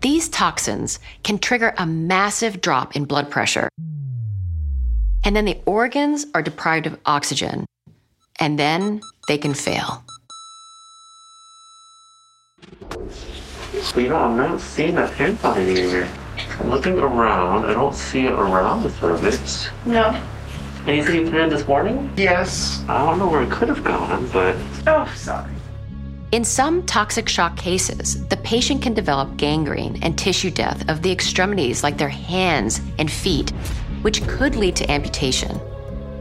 These 0.00 0.28
toxins 0.28 0.98
can 1.22 1.38
trigger 1.38 1.74
a 1.78 1.86
massive 1.86 2.60
drop 2.60 2.96
in 2.96 3.04
blood 3.04 3.30
pressure. 3.30 3.68
And 5.24 5.34
then 5.34 5.44
the 5.44 5.58
organs 5.66 6.26
are 6.34 6.42
deprived 6.42 6.86
of 6.86 6.98
oxygen. 7.06 7.66
And 8.38 8.58
then 8.58 9.00
they 9.28 9.38
can 9.38 9.54
fail. 9.54 10.04
So, 13.80 14.00
you 14.00 14.08
know, 14.08 14.16
I'm 14.16 14.36
not 14.36 14.60
seeing 14.60 14.94
that 14.96 15.12
tampon 15.12 15.56
anywhere. 15.56 16.08
I'm 16.60 16.70
looking 16.70 16.98
around. 16.98 17.64
I 17.66 17.72
don't 17.72 17.94
see 17.94 18.26
it 18.26 18.32
around 18.32 18.82
the 18.82 18.90
cervix. 18.90 19.68
No. 19.84 20.20
Anything 20.86 21.24
you 21.24 21.30
planned 21.30 21.50
this 21.50 21.66
morning? 21.66 22.12
Yes. 22.16 22.84
I 22.88 23.04
don't 23.04 23.18
know 23.18 23.26
where 23.26 23.42
it 23.42 23.50
could 23.50 23.68
have 23.68 23.82
gone, 23.82 24.28
but 24.32 24.54
Oh, 24.86 25.12
sorry. 25.16 25.50
In 26.30 26.44
some 26.44 26.84
toxic 26.86 27.28
shock 27.28 27.56
cases, 27.56 28.24
the 28.28 28.36
patient 28.36 28.82
can 28.82 28.94
develop 28.94 29.36
gangrene 29.36 29.98
and 30.02 30.16
tissue 30.16 30.50
death 30.50 30.88
of 30.88 31.02
the 31.02 31.10
extremities 31.10 31.82
like 31.82 31.98
their 31.98 32.08
hands 32.08 32.80
and 32.98 33.10
feet, 33.10 33.50
which 34.02 34.24
could 34.28 34.54
lead 34.54 34.76
to 34.76 34.90
amputation. 34.90 35.60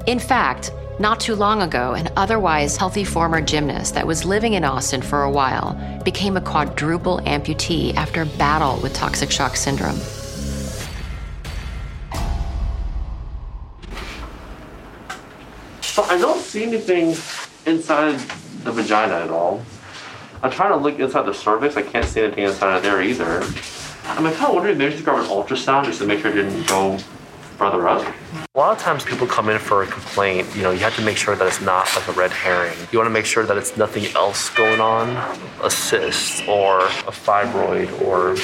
In 0.07 0.17
fact, 0.17 0.71
not 0.97 1.19
too 1.19 1.35
long 1.35 1.61
ago, 1.61 1.93
an 1.93 2.09
otherwise 2.15 2.77
healthy 2.77 3.03
former 3.03 3.41
gymnast 3.41 3.93
that 3.93 4.07
was 4.07 4.25
living 4.25 4.53
in 4.53 4.63
Austin 4.63 5.01
for 5.01 5.23
a 5.23 5.31
while 5.31 5.73
became 6.03 6.37
a 6.37 6.41
quadruple 6.41 7.19
amputee 7.25 7.93
after 7.95 8.23
a 8.23 8.37
battle 8.37 8.79
with 8.81 8.93
toxic 8.93 9.29
shock 9.29 9.55
syndrome. 9.55 9.99
So 15.95 16.03
I 16.03 16.17
don't 16.17 16.41
see 16.41 16.63
anything 16.63 17.15
inside 17.65 18.19
the 18.65 18.71
vagina 18.73 19.13
at 19.13 19.29
all. 19.29 19.63
I'm 20.43 20.51
trying 20.51 20.71
to 20.71 20.75
look 20.75 20.99
inside 20.99 21.21
the 21.21 21.33
cervix. 21.33 21.77
I 21.77 21.83
can't 21.83 22.05
see 22.05 22.19
anything 22.19 22.43
inside 22.43 22.75
of 22.75 22.83
there 22.83 23.01
either. 23.01 23.41
I'm 24.03 24.23
kind 24.23 24.27
of 24.27 24.55
wondering 24.55 24.77
maybe 24.77 24.91
just 24.91 25.05
grab 25.05 25.23
an 25.23 25.29
ultrasound 25.29 25.85
just 25.85 25.99
to 25.99 26.05
make 26.05 26.19
sure 26.19 26.31
it 26.31 26.33
didn't 26.33 26.67
go 26.67 26.97
further 27.57 27.87
up. 27.87 28.05
A 28.55 28.59
lot 28.59 28.75
of 28.75 28.83
times 28.83 29.05
people 29.05 29.25
come 29.25 29.47
in 29.47 29.57
for 29.57 29.83
a 29.83 29.87
complaint, 29.87 30.53
you 30.53 30.63
know, 30.63 30.71
you 30.71 30.79
have 30.79 30.97
to 30.97 31.01
make 31.01 31.15
sure 31.15 31.33
that 31.33 31.47
it's 31.47 31.61
not 31.61 31.87
like 31.95 32.09
a 32.09 32.11
red 32.11 32.31
herring. 32.31 32.77
You 32.91 32.99
want 32.99 33.07
to 33.07 33.13
make 33.13 33.25
sure 33.25 33.45
that 33.45 33.55
it's 33.55 33.77
nothing 33.77 34.13
else 34.17 34.49
going 34.49 34.81
on, 34.81 35.15
a 35.63 35.69
cyst 35.69 36.45
or 36.45 36.81
a 36.81 37.13
fibroid 37.13 38.01
or 38.01 38.35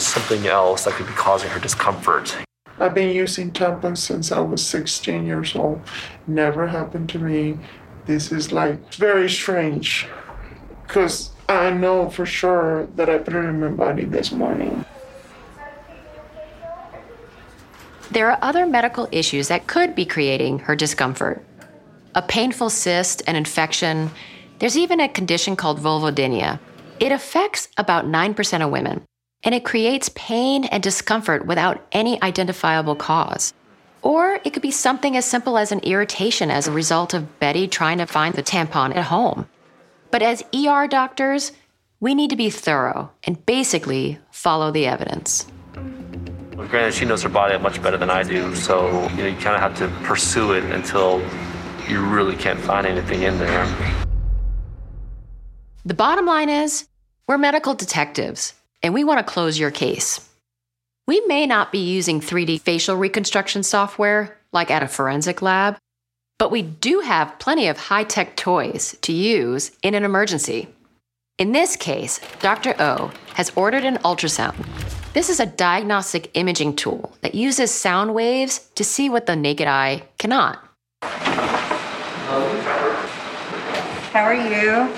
something 0.00 0.48
else 0.48 0.84
that 0.86 0.94
could 0.94 1.06
be 1.06 1.12
causing 1.12 1.48
her 1.50 1.60
discomfort. 1.60 2.36
I've 2.78 2.94
been 2.94 3.14
using 3.14 3.52
tampons 3.52 3.98
since 3.98 4.32
I 4.32 4.40
was 4.40 4.64
16 4.66 5.26
years 5.26 5.54
old. 5.54 5.80
Never 6.26 6.66
happened 6.66 7.08
to 7.10 7.18
me. 7.18 7.58
This 8.06 8.32
is 8.32 8.52
like 8.52 8.94
very 8.94 9.30
strange. 9.30 10.06
Because 10.82 11.30
I 11.48 11.70
know 11.70 12.10
for 12.10 12.26
sure 12.26 12.86
that 12.96 13.08
I 13.08 13.18
put 13.18 13.34
it 13.34 13.44
in 13.44 13.60
my 13.60 13.68
body 13.68 14.04
this 14.04 14.32
morning. 14.32 14.84
There 18.10 18.30
are 18.30 18.38
other 18.42 18.66
medical 18.66 19.08
issues 19.12 19.48
that 19.48 19.66
could 19.66 19.94
be 19.94 20.04
creating 20.04 20.60
her 20.60 20.76
discomfort. 20.76 21.44
A 22.14 22.22
painful 22.22 22.70
cyst, 22.70 23.22
an 23.26 23.34
infection, 23.34 24.10
there's 24.58 24.76
even 24.76 25.00
a 25.00 25.08
condition 25.08 25.56
called 25.56 25.80
vulvodynia. 25.80 26.60
It 27.00 27.10
affects 27.10 27.68
about 27.76 28.06
9% 28.06 28.64
of 28.64 28.70
women, 28.70 29.02
and 29.44 29.54
it 29.54 29.64
creates 29.64 30.10
pain 30.14 30.64
and 30.64 30.82
discomfort 30.82 31.46
without 31.46 31.86
any 31.92 32.20
identifiable 32.22 32.96
cause. 32.96 33.52
Or 34.00 34.40
it 34.44 34.50
could 34.52 34.62
be 34.62 34.70
something 34.70 35.16
as 35.16 35.24
simple 35.24 35.56
as 35.58 35.70
an 35.70 35.80
irritation 35.80 36.50
as 36.50 36.66
a 36.66 36.72
result 36.72 37.14
of 37.14 37.38
Betty 37.38 37.68
trying 37.68 37.98
to 37.98 38.06
find 38.06 38.34
the 38.34 38.42
tampon 38.42 38.96
at 38.96 39.04
home. 39.04 39.46
But 40.10 40.22
as 40.22 40.42
ER 40.54 40.86
doctors, 40.88 41.52
we 42.00 42.14
need 42.14 42.30
to 42.30 42.36
be 42.36 42.50
thorough 42.50 43.10
and 43.24 43.44
basically 43.46 44.18
follow 44.30 44.70
the 44.70 44.86
evidence. 44.86 45.46
Granted, 46.54 46.94
she 46.94 47.04
knows 47.04 47.22
her 47.22 47.28
body 47.28 47.58
much 47.58 47.82
better 47.82 47.96
than 47.96 48.10
I 48.10 48.22
do, 48.22 48.54
so 48.54 49.08
you 49.10 49.16
know 49.16 49.26
you 49.26 49.36
kind 49.36 49.56
of 49.56 49.60
have 49.60 49.76
to 49.78 49.88
pursue 50.06 50.52
it 50.52 50.64
until 50.64 51.20
you 51.88 52.00
really 52.04 52.36
can't 52.36 52.60
find 52.60 52.86
anything 52.86 53.22
in 53.22 53.38
there. 53.38 53.66
The 55.84 55.94
bottom 55.94 56.26
line 56.26 56.48
is 56.48 56.88
we're 57.26 57.38
medical 57.38 57.74
detectives 57.74 58.54
and 58.84 58.94
we 58.94 59.02
want 59.02 59.18
to 59.18 59.32
close 59.32 59.58
your 59.58 59.70
case. 59.70 60.20
We 61.08 61.20
may 61.26 61.46
not 61.46 61.72
be 61.72 61.78
using 61.78 62.20
3D 62.20 62.60
facial 62.60 62.96
reconstruction 62.96 63.62
software 63.62 64.36
like 64.52 64.70
at 64.70 64.82
a 64.82 64.88
forensic 64.88 65.40
lab, 65.40 65.78
but 66.38 66.50
we 66.50 66.60
do 66.60 67.00
have 67.00 67.38
plenty 67.38 67.66
of 67.68 67.78
high 67.78 68.04
tech 68.04 68.36
toys 68.36 68.96
to 69.00 69.12
use 69.12 69.72
in 69.82 69.94
an 69.94 70.04
emergency. 70.04 70.68
In 71.38 71.52
this 71.52 71.76
case, 71.76 72.20
Dr. 72.40 72.76
O 72.78 73.10
has 73.34 73.50
ordered 73.56 73.84
an 73.84 73.96
ultrasound. 73.98 74.54
This 75.14 75.30
is 75.30 75.40
a 75.40 75.46
diagnostic 75.46 76.30
imaging 76.34 76.76
tool 76.76 77.16
that 77.22 77.34
uses 77.34 77.70
sound 77.70 78.14
waves 78.14 78.68
to 78.74 78.84
see 78.84 79.08
what 79.08 79.24
the 79.24 79.34
naked 79.34 79.66
eye 79.66 80.02
cannot. 80.18 80.62
How 84.12 84.24
are 84.24 84.34
you? 84.34 84.92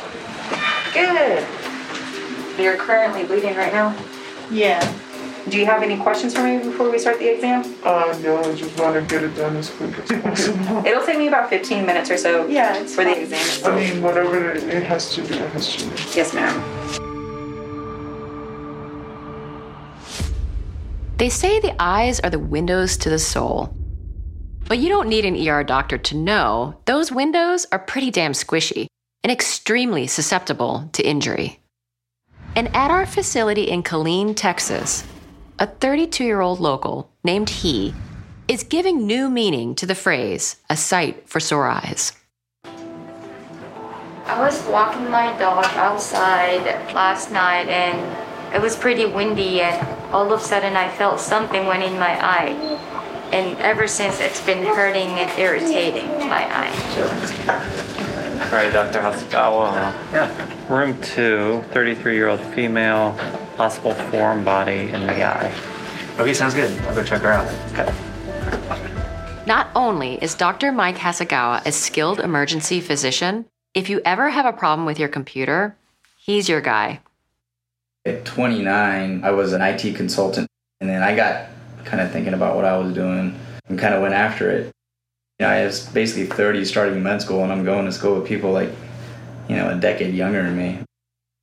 Good. 0.93 1.56
You're 2.59 2.77
currently 2.77 3.25
bleeding 3.25 3.55
right 3.57 3.73
now? 3.73 3.97
Yeah. 4.51 4.81
Do 5.49 5.59
you 5.59 5.67
have 5.67 5.83
any 5.83 5.97
questions 5.97 6.35
for 6.35 6.43
me 6.43 6.59
before 6.59 6.91
we 6.91 6.99
start 6.99 7.19
the 7.21 7.33
exam? 7.33 7.63
Uh, 7.85 8.19
no, 8.23 8.39
I 8.39 8.55
just 8.57 8.79
want 8.81 8.95
to 8.95 9.03
get 9.03 9.23
it 9.23 9.37
done 9.37 9.57
as 9.57 9.71
quick 9.71 9.97
as 9.99 10.21
possible. 10.21 10.85
It'll 10.85 11.05
take 11.07 11.19
me 11.19 11.29
about 11.29 11.49
15 11.51 11.87
minutes 11.87 12.11
or 12.11 12.17
so 12.17 12.47
Yeah, 12.49 12.77
it's 12.77 12.95
for 12.95 13.05
the 13.05 13.11
fine. 13.13 13.23
exam. 13.23 13.73
I 13.73 13.77
mean, 13.79 14.03
whatever 14.03 14.51
it 14.53 14.65
it 14.65 14.83
has 14.83 15.15
to 15.15 15.23
do, 15.23 15.35
it 15.35 15.51
has 15.51 15.77
to 15.77 15.85
do. 15.85 16.19
Yes, 16.19 16.35
ma'am. 16.35 16.55
They 21.19 21.29
say 21.31 21.61
the 21.61 21.75
eyes 21.81 22.21
are 22.21 22.31
the 22.31 22.39
windows 22.39 22.97
to 22.99 23.09
the 23.11 23.19
soul. 23.19 23.75
But 24.69 24.79
you 24.79 24.89
don't 24.89 25.09
need 25.09 25.25
an 25.25 25.37
ER 25.49 25.63
doctor 25.63 25.97
to 25.97 26.17
know 26.17 26.81
those 26.87 27.13
windows 27.13 27.67
are 27.71 27.79
pretty 27.79 28.11
damn 28.11 28.33
squishy 28.33 28.87
and 29.23 29.31
extremely 29.31 30.09
susceptible 30.09 30.91
to 30.93 31.07
injury. 31.07 31.61
And 32.57 32.75
at 32.75 32.91
our 32.91 33.05
facility 33.05 33.65
in 33.65 33.83
Killeen, 33.83 34.35
Texas, 34.35 35.05
a 35.59 35.67
32 35.67 36.25
year 36.25 36.41
old 36.41 36.59
local 36.59 37.11
named 37.23 37.51
He 37.51 37.93
is 38.49 38.63
giving 38.63 39.07
new 39.07 39.29
meaning 39.29 39.75
to 39.75 39.85
the 39.85 39.95
phrase, 39.95 40.57
a 40.71 40.77
sight 40.77 41.29
for 41.29 41.39
sore 41.39 41.67
eyes. 41.67 42.13
I 42.65 44.41
was 44.41 44.67
walking 44.69 45.11
my 45.11 45.39
dog 45.39 45.67
outside 45.75 46.65
last 46.95 47.31
night 47.31 47.69
and 47.69 48.55
it 48.55 48.63
was 48.63 48.75
pretty 48.75 49.05
windy 49.05 49.61
and 49.61 49.87
all 50.11 50.33
of 50.33 50.41
a 50.41 50.43
sudden 50.43 50.77
I 50.77 50.89
felt 50.97 51.21
something 51.21 51.67
went 51.67 51.83
in 51.83 51.99
my 51.99 52.19
eye. 52.25 52.79
And 53.33 53.59
ever 53.59 53.87
since 53.87 54.19
it's 54.19 54.41
been 54.41 54.65
hurting 54.65 55.09
and 55.09 55.39
irritating 55.39 56.09
my 56.21 56.47
eye. 56.51 58.06
All 58.37 58.53
right, 58.53 58.73
Dr. 58.73 59.01
Hasegawa. 59.01 59.93
Yeah. 60.13 60.73
Room 60.73 61.01
two, 61.01 61.65
33 61.73 62.15
year 62.15 62.29
old 62.29 62.41
female, 62.41 63.17
possible 63.57 63.95
foreign 63.95 64.45
body 64.45 64.91
in 64.91 65.07
the 65.07 65.25
eye. 65.25 65.53
Okay, 66.19 66.35
sounds 66.35 66.55
good. 66.55 66.71
I'll 66.83 66.95
go 66.95 67.03
check 67.03 67.23
her 67.23 67.33
out. 67.33 67.47
Okay. 67.73 67.93
Not 69.47 69.69
only 69.75 70.15
is 70.23 70.35
Dr. 70.35 70.71
Mike 70.73 70.97
Hasegawa 70.97 71.65
a 71.65 71.73
skilled 71.73 72.21
emergency 72.21 72.81
physician, 72.81 73.47
if 73.75 73.89
you 73.89 74.01
ever 74.05 74.29
have 74.29 74.45
a 74.45 74.53
problem 74.53 74.87
with 74.87 74.99
your 74.99 75.09
computer, 75.09 75.77
he's 76.19 76.49
your 76.49 76.61
guy. 76.61 77.01
At 78.05 78.25
29, 78.25 79.25
I 79.25 79.31
was 79.31 79.53
an 79.53 79.63
IT 79.63 79.95
consultant, 79.95 80.49
and 80.81 80.91
then 80.91 81.03
I 81.03 81.17
got 81.17 81.49
kind 81.85 82.03
of 82.03 82.11
thinking 82.11 82.35
about 82.35 82.57
what 82.57 82.65
I 82.65 82.77
was 82.77 82.93
doing 82.93 83.39
and 83.69 83.79
kind 83.79 83.95
of 83.95 84.03
went 84.03 84.15
after 84.15 84.51
it. 84.51 84.73
You 85.39 85.45
know, 85.45 85.53
I 85.53 85.65
was 85.65 85.87
basically 85.89 86.25
30 86.25 86.65
starting 86.65 87.03
med 87.03 87.21
school, 87.21 87.43
and 87.43 87.53
I'm 87.53 87.63
going 87.63 87.85
to 87.85 87.93
school 87.93 88.19
with 88.19 88.27
people 88.27 88.53
like, 88.53 88.71
you 89.49 89.57
know, 89.57 89.69
a 89.69 89.75
decade 89.75 90.15
younger 90.15 90.43
than 90.43 90.57
me. 90.57 90.79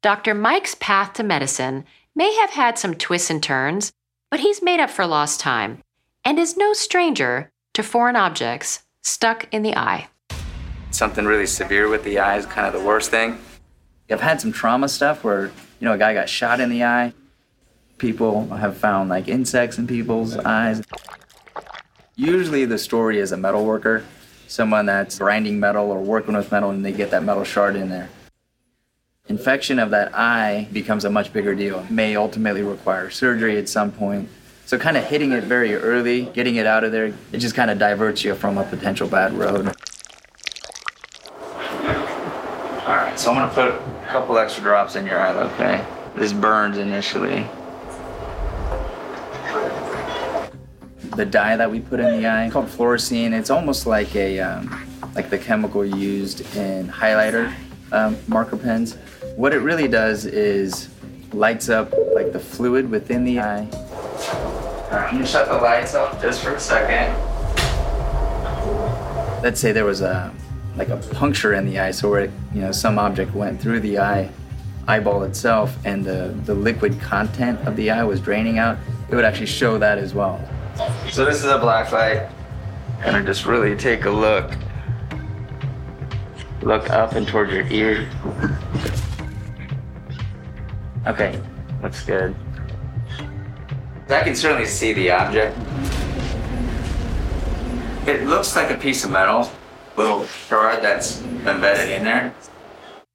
Dr. 0.01 0.33
Mike's 0.33 0.75
path 0.75 1.13
to 1.13 1.23
medicine 1.23 1.85
may 2.15 2.33
have 2.37 2.49
had 2.49 2.79
some 2.79 2.95
twists 2.95 3.29
and 3.29 3.41
turns, 3.41 3.91
but 4.31 4.39
he's 4.39 4.63
made 4.63 4.79
up 4.79 4.89
for 4.89 5.05
lost 5.05 5.39
time 5.39 5.79
and 6.25 6.39
is 6.39 6.57
no 6.57 6.73
stranger 6.73 7.51
to 7.75 7.83
foreign 7.83 8.15
objects 8.15 8.81
stuck 9.03 9.47
in 9.53 9.61
the 9.61 9.77
eye. 9.77 10.07
Something 10.89 11.25
really 11.25 11.45
severe 11.45 11.87
with 11.87 12.03
the 12.03 12.17
eye 12.17 12.37
is 12.37 12.47
kind 12.47 12.65
of 12.65 12.73
the 12.73 12.85
worst 12.87 13.11
thing. 13.11 13.37
I've 14.09 14.21
had 14.21 14.41
some 14.41 14.51
trauma 14.51 14.89
stuff 14.89 15.23
where, 15.23 15.45
you 15.79 15.85
know, 15.85 15.93
a 15.93 15.97
guy 15.99 16.15
got 16.15 16.29
shot 16.29 16.59
in 16.59 16.69
the 16.69 16.83
eye. 16.83 17.13
People 17.99 18.47
have 18.47 18.75
found 18.75 19.09
like 19.09 19.27
insects 19.27 19.77
in 19.77 19.85
people's 19.85 20.35
eyes. 20.35 20.81
Usually 22.15 22.65
the 22.65 22.77
story 22.77 23.17
is 23.17 23.31
a 23.31 23.37
metal 23.37 23.65
worker, 23.65 24.05
someone 24.47 24.85
that's 24.85 25.17
grinding 25.17 25.59
metal 25.59 25.89
or 25.89 25.99
working 25.99 26.35
with 26.35 26.51
metal 26.51 26.69
and 26.69 26.85
they 26.85 26.91
get 26.91 27.09
that 27.09 27.23
metal 27.23 27.43
shard 27.43 27.75
in 27.75 27.89
there. 27.89 28.09
Infection 29.29 29.79
of 29.79 29.89
that 29.89 30.13
eye 30.13 30.67
becomes 30.71 31.05
a 31.05 31.09
much 31.09 31.33
bigger 31.33 31.55
deal. 31.55 31.83
May 31.89 32.15
ultimately 32.15 32.61
require 32.61 33.09
surgery 33.09 33.57
at 33.57 33.67
some 33.67 33.91
point. 33.91 34.29
So 34.67 34.77
kind 34.77 34.95
of 34.95 35.05
hitting 35.05 35.31
it 35.31 35.43
very 35.45 35.73
early, 35.73 36.25
getting 36.25 36.57
it 36.57 36.67
out 36.67 36.83
of 36.83 36.91
there, 36.91 37.15
it 37.31 37.39
just 37.39 37.55
kind 37.55 37.71
of 37.71 37.79
diverts 37.79 38.23
you 38.23 38.35
from 38.35 38.59
a 38.59 38.63
potential 38.63 39.07
bad 39.07 39.33
road. 39.33 39.67
All 42.85 42.95
right, 42.95 43.13
so 43.17 43.31
I'm 43.31 43.37
gonna 43.37 43.53
put 43.53 43.69
a 43.69 44.07
couple 44.07 44.37
extra 44.37 44.61
drops 44.61 44.95
in 44.95 45.07
your 45.07 45.19
eye, 45.19 45.33
okay? 45.33 45.83
This 46.15 46.31
burns 46.31 46.77
initially. 46.77 47.47
The 51.15 51.25
dye 51.25 51.55
that 51.55 51.69
we 51.69 51.79
put 51.79 51.99
in 51.99 52.21
the 52.21 52.27
eye 52.27 52.49
called 52.49 52.65
fluorescein. 52.65 53.33
It's 53.33 53.49
almost 53.49 53.85
like 53.85 54.15
a 54.15 54.39
um, 54.39 54.87
like 55.13 55.29
the 55.29 55.37
chemical 55.37 55.85
used 55.85 56.41
in 56.55 56.87
highlighter 56.87 57.53
um, 57.91 58.17
marker 58.27 58.57
pens. 58.57 58.95
What 59.35 59.53
it 59.53 59.59
really 59.59 59.87
does 59.87 60.25
is 60.25 60.89
lights 61.31 61.69
up 61.69 61.93
like 62.15 62.31
the 62.31 62.39
fluid 62.39 62.89
within 62.89 63.23
the 63.23 63.39
eye. 63.39 63.67
All 63.71 64.89
right, 64.89 65.07
I'm 65.09 65.15
gonna 65.15 65.27
shut 65.27 65.47
the 65.47 65.55
lights 65.55 65.95
off 65.95 66.21
just 66.21 66.43
for 66.43 66.55
a 66.55 66.59
second. 66.59 67.13
Let's 69.43 69.59
say 69.59 69.71
there 69.71 69.85
was 69.85 70.01
a 70.01 70.33
like 70.75 70.89
a 70.89 70.97
puncture 70.97 71.53
in 71.53 71.67
the 71.67 71.79
eye, 71.79 71.91
so 71.91 72.09
where 72.09 72.25
you 72.53 72.61
know 72.61 72.71
some 72.71 72.97
object 72.97 73.35
went 73.35 73.61
through 73.61 73.81
the 73.81 73.99
eye, 73.99 74.29
eyeball 74.87 75.23
itself, 75.23 75.77
and 75.85 76.03
the 76.03 76.35
the 76.45 76.55
liquid 76.55 76.99
content 76.99 77.59
of 77.67 77.75
the 77.75 77.91
eye 77.91 78.03
was 78.03 78.19
draining 78.19 78.57
out. 78.57 78.77
It 79.09 79.15
would 79.15 79.25
actually 79.25 79.45
show 79.47 79.77
that 79.77 79.99
as 79.99 80.15
well. 80.15 80.41
So 81.11 81.25
this 81.25 81.37
is 81.37 81.45
a 81.45 81.59
black 81.59 81.91
light, 81.91 82.27
and 83.01 83.15
I 83.15 83.21
just 83.21 83.45
really 83.45 83.75
take 83.75 84.05
a 84.05 84.09
look. 84.09 84.51
Look 86.61 86.89
up 86.89 87.13
and 87.13 87.27
toward 87.27 87.51
your 87.51 87.67
ear. 87.67 88.09
Okay, 91.05 91.39
looks 91.81 92.03
good. 92.03 92.35
I 94.09 94.23
can 94.23 94.35
certainly 94.35 94.65
see 94.65 94.93
the 94.93 95.11
object. 95.11 95.57
It 98.07 98.25
looks 98.25 98.55
like 98.55 98.71
a 98.71 98.77
piece 98.77 99.03
of 99.03 99.11
metal, 99.11 99.49
little 99.95 100.25
shard 100.25 100.81
that's 100.81 101.21
embedded 101.21 101.89
in 101.89 102.03
there. 102.03 102.33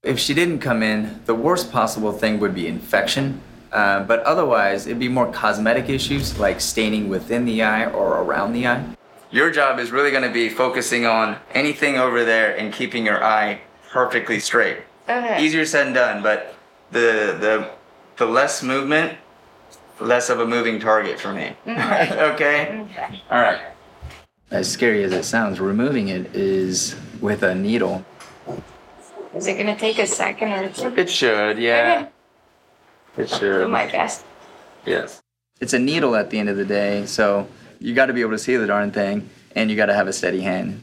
If 0.02 0.18
she 0.18 0.32
didn't 0.32 0.60
come 0.60 0.82
in, 0.82 1.20
the 1.26 1.34
worst 1.34 1.72
possible 1.72 2.12
thing 2.12 2.38
would 2.38 2.54
be 2.54 2.68
infection. 2.68 3.40
Uh, 3.72 4.02
but 4.04 4.20
otherwise, 4.20 4.86
it'd 4.86 4.98
be 4.98 5.08
more 5.08 5.30
cosmetic 5.32 5.88
issues 5.88 6.38
like 6.38 6.60
staining 6.60 7.08
within 7.08 7.44
the 7.44 7.62
eye 7.62 7.86
or 7.86 8.18
around 8.22 8.52
the 8.52 8.66
eye. 8.66 8.84
Your 9.30 9.50
job 9.50 9.78
is 9.78 9.90
really 9.90 10.10
going 10.10 10.22
to 10.22 10.32
be 10.32 10.48
focusing 10.48 11.04
on 11.04 11.36
anything 11.52 11.96
over 11.96 12.24
there 12.24 12.56
and 12.56 12.72
keeping 12.72 13.04
your 13.04 13.22
eye 13.22 13.60
perfectly 13.90 14.40
straight. 14.40 14.78
Okay. 15.08 15.42
Easier 15.44 15.64
said 15.66 15.88
than 15.88 15.92
done, 15.94 16.22
but 16.22 16.54
the 16.90 17.36
the 17.40 17.70
the 18.16 18.26
less 18.26 18.62
movement, 18.62 19.16
less 20.00 20.28
of 20.30 20.40
a 20.40 20.46
moving 20.46 20.80
target 20.80 21.18
for 21.18 21.32
me. 21.32 21.54
Okay. 21.66 22.22
okay. 22.32 22.86
Okay. 22.90 23.22
All 23.30 23.40
right. 23.40 23.60
As 24.50 24.70
scary 24.70 25.04
as 25.04 25.12
it 25.12 25.24
sounds, 25.24 25.60
removing 25.60 26.08
it 26.08 26.34
is 26.34 26.96
with 27.20 27.42
a 27.42 27.54
needle. 27.54 28.04
Is 29.34 29.46
it 29.46 29.58
gonna 29.58 29.76
take 29.76 29.98
a 29.98 30.06
second 30.06 30.52
or 30.52 30.68
two? 30.70 30.94
It 30.96 31.10
should, 31.10 31.58
yeah. 31.58 32.08
It 33.18 33.28
Do 33.28 33.36
should. 33.36 33.70
my 33.70 33.86
best. 33.86 34.24
Yes. 34.86 35.20
It's 35.60 35.72
a 35.72 35.78
needle 35.78 36.14
at 36.14 36.30
the 36.30 36.38
end 36.38 36.48
of 36.48 36.56
the 36.56 36.64
day, 36.64 37.04
so 37.04 37.48
you 37.80 37.94
got 37.94 38.06
to 38.06 38.12
be 38.12 38.20
able 38.20 38.30
to 38.30 38.38
see 38.38 38.56
the 38.56 38.66
darn 38.66 38.92
thing, 38.92 39.28
and 39.56 39.68
you 39.70 39.76
got 39.76 39.86
to 39.86 39.94
have 39.94 40.06
a 40.06 40.12
steady 40.12 40.40
hand. 40.40 40.82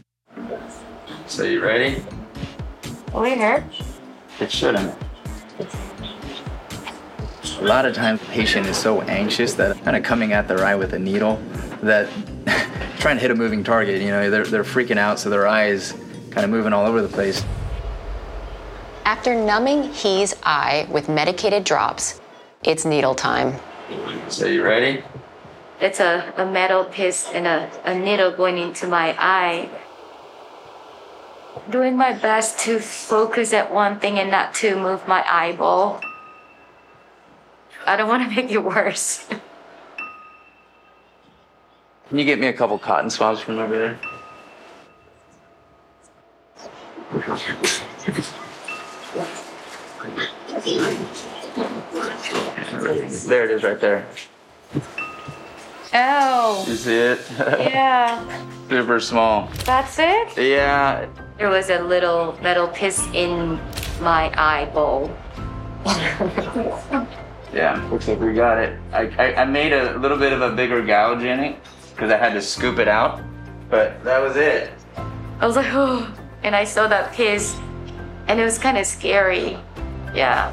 So 1.28 1.44
you 1.44 1.64
ready? 1.64 2.04
Will 3.14 3.24
it 3.24 3.38
hurt? 3.38 3.64
It 4.40 4.52
shouldn't. 4.52 4.94
A 7.60 7.64
lot 7.64 7.86
of 7.86 7.96
times, 7.96 8.20
the 8.20 8.26
patient 8.28 8.68
is 8.68 8.76
so 8.76 9.02
anxious 9.04 9.54
that 9.54 9.82
kind 9.84 9.96
of 9.96 10.04
coming 10.04 10.34
at 10.34 10.50
their 10.50 10.66
eye 10.66 10.76
with 10.76 10.92
a 10.92 11.00
needle 11.00 11.42
that 11.82 12.10
trying 13.00 13.16
to 13.16 13.22
hit 13.22 13.32
a 13.32 13.36
moving 13.36 13.64
target, 13.64 14.02
you 14.02 14.10
know, 14.10 14.30
they're, 14.30 14.44
they're 14.46 14.64
freaking 14.66 14.98
out, 14.98 15.20
so 15.20 15.30
their 15.30 15.48
eyes 15.48 15.94
kind 16.32 16.44
of 16.44 16.50
moving 16.50 16.74
all 16.74 16.86
over 16.86 17.02
the 17.02 17.08
place. 17.08 17.46
After 19.06 19.34
numbing 19.34 19.84
He's 19.94 20.36
eye 20.44 20.86
with 20.92 21.08
medicated 21.08 21.64
drops, 21.64 22.20
it's 22.66 22.86
needle 22.86 23.16
time. 23.16 23.60
So 24.30 24.48
you 24.48 24.64
ready? 24.64 25.04
It's 25.80 26.00
a, 26.00 26.34
a 26.38 26.46
metal 26.46 26.86
piece 26.86 27.30
and 27.32 27.46
a, 27.46 27.70
a 27.84 27.98
needle 27.98 28.32
going 28.32 28.58
into 28.58 28.88
my 28.88 29.16
eye. 29.20 29.70
Doing 31.70 31.96
my 31.96 32.14
best 32.14 32.60
to 32.60 32.80
focus 32.80 33.54
at 33.54 33.74
one 33.74 34.00
thing 34.00 34.20
and 34.20 34.32
not 34.32 34.54
to 34.56 34.76
move 34.76 35.08
my 35.08 35.24
eyeball. 35.30 36.02
I 37.86 37.96
don't 37.96 38.10
want 38.10 38.28
to 38.28 38.36
make 38.42 38.52
it 38.52 38.64
worse. 38.64 39.28
Can 42.10 42.20
you 42.20 42.26
get 42.26 42.40
me 42.40 42.48
a 42.48 42.54
couple 42.54 42.78
cotton 42.78 43.10
swabs 43.10 43.42
from 43.42 43.60
over 43.60 43.78
there? 43.78 44.00
There 51.56 53.46
it 53.46 53.52
is 53.52 53.64
right 53.64 53.80
there. 53.80 54.06
Oh, 55.94 56.66
You 56.68 56.76
see 56.76 56.96
it? 56.96 57.20
yeah. 57.40 58.46
Super 58.70 59.00
small. 59.00 59.50
That's 59.64 59.98
it? 60.00 60.38
Yeah. 60.38 61.08
There 61.38 61.50
was 61.50 61.70
a 61.70 61.80
little 61.80 62.38
metal 62.42 62.68
piece 62.68 63.06
in 63.14 63.60
my 64.02 64.32
eyeball. 64.38 65.10
Yeah, 67.54 67.82
looks 67.90 68.10
like 68.10 68.20
we 68.20 68.34
got 68.34 68.58
it. 68.58 68.78
I, 68.92 69.04
I, 69.18 69.36
I 69.44 69.46
made 69.46 69.72
a 69.72 69.98
little 70.00 70.18
bit 70.18 70.34
of 70.34 70.42
a 70.42 70.52
bigger 70.54 70.82
gouge 70.86 71.24
in 71.24 71.40
it 71.40 71.56
because 71.92 72.12
I 72.12 72.18
had 72.18 72.34
to 72.34 72.42
scoop 72.42 72.80
it 72.80 72.90
out, 72.90 73.22
but 73.70 74.04
that 74.04 74.20
was 74.22 74.36
it. 74.36 74.74
I 75.40 75.48
was 75.48 75.56
like, 75.56 75.72
oh, 75.72 76.14
and 76.44 76.54
I 76.54 76.66
saw 76.66 76.86
that 76.90 77.14
piece, 77.14 77.56
and 78.28 78.42
it 78.42 78.44
was 78.44 78.58
kind 78.58 78.78
of 78.78 78.86
scary. 78.86 79.58
Yeah. 80.14 80.52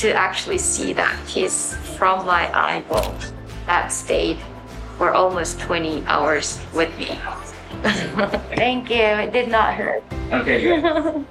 To 0.00 0.14
actually 0.14 0.56
see 0.56 0.94
that 0.94 1.14
piece 1.26 1.74
from 1.98 2.24
my 2.24 2.48
eyeball 2.58 3.14
that 3.66 3.88
stayed 3.88 4.38
for 4.96 5.12
almost 5.12 5.60
20 5.60 6.06
hours 6.06 6.58
with 6.72 6.88
me. 6.98 7.18
Thank 8.56 8.88
you. 8.88 8.96
It 8.96 9.30
did 9.34 9.50
not 9.50 9.74
hurt. 9.74 10.02
Okay, 10.32 10.62
good. 10.62 10.82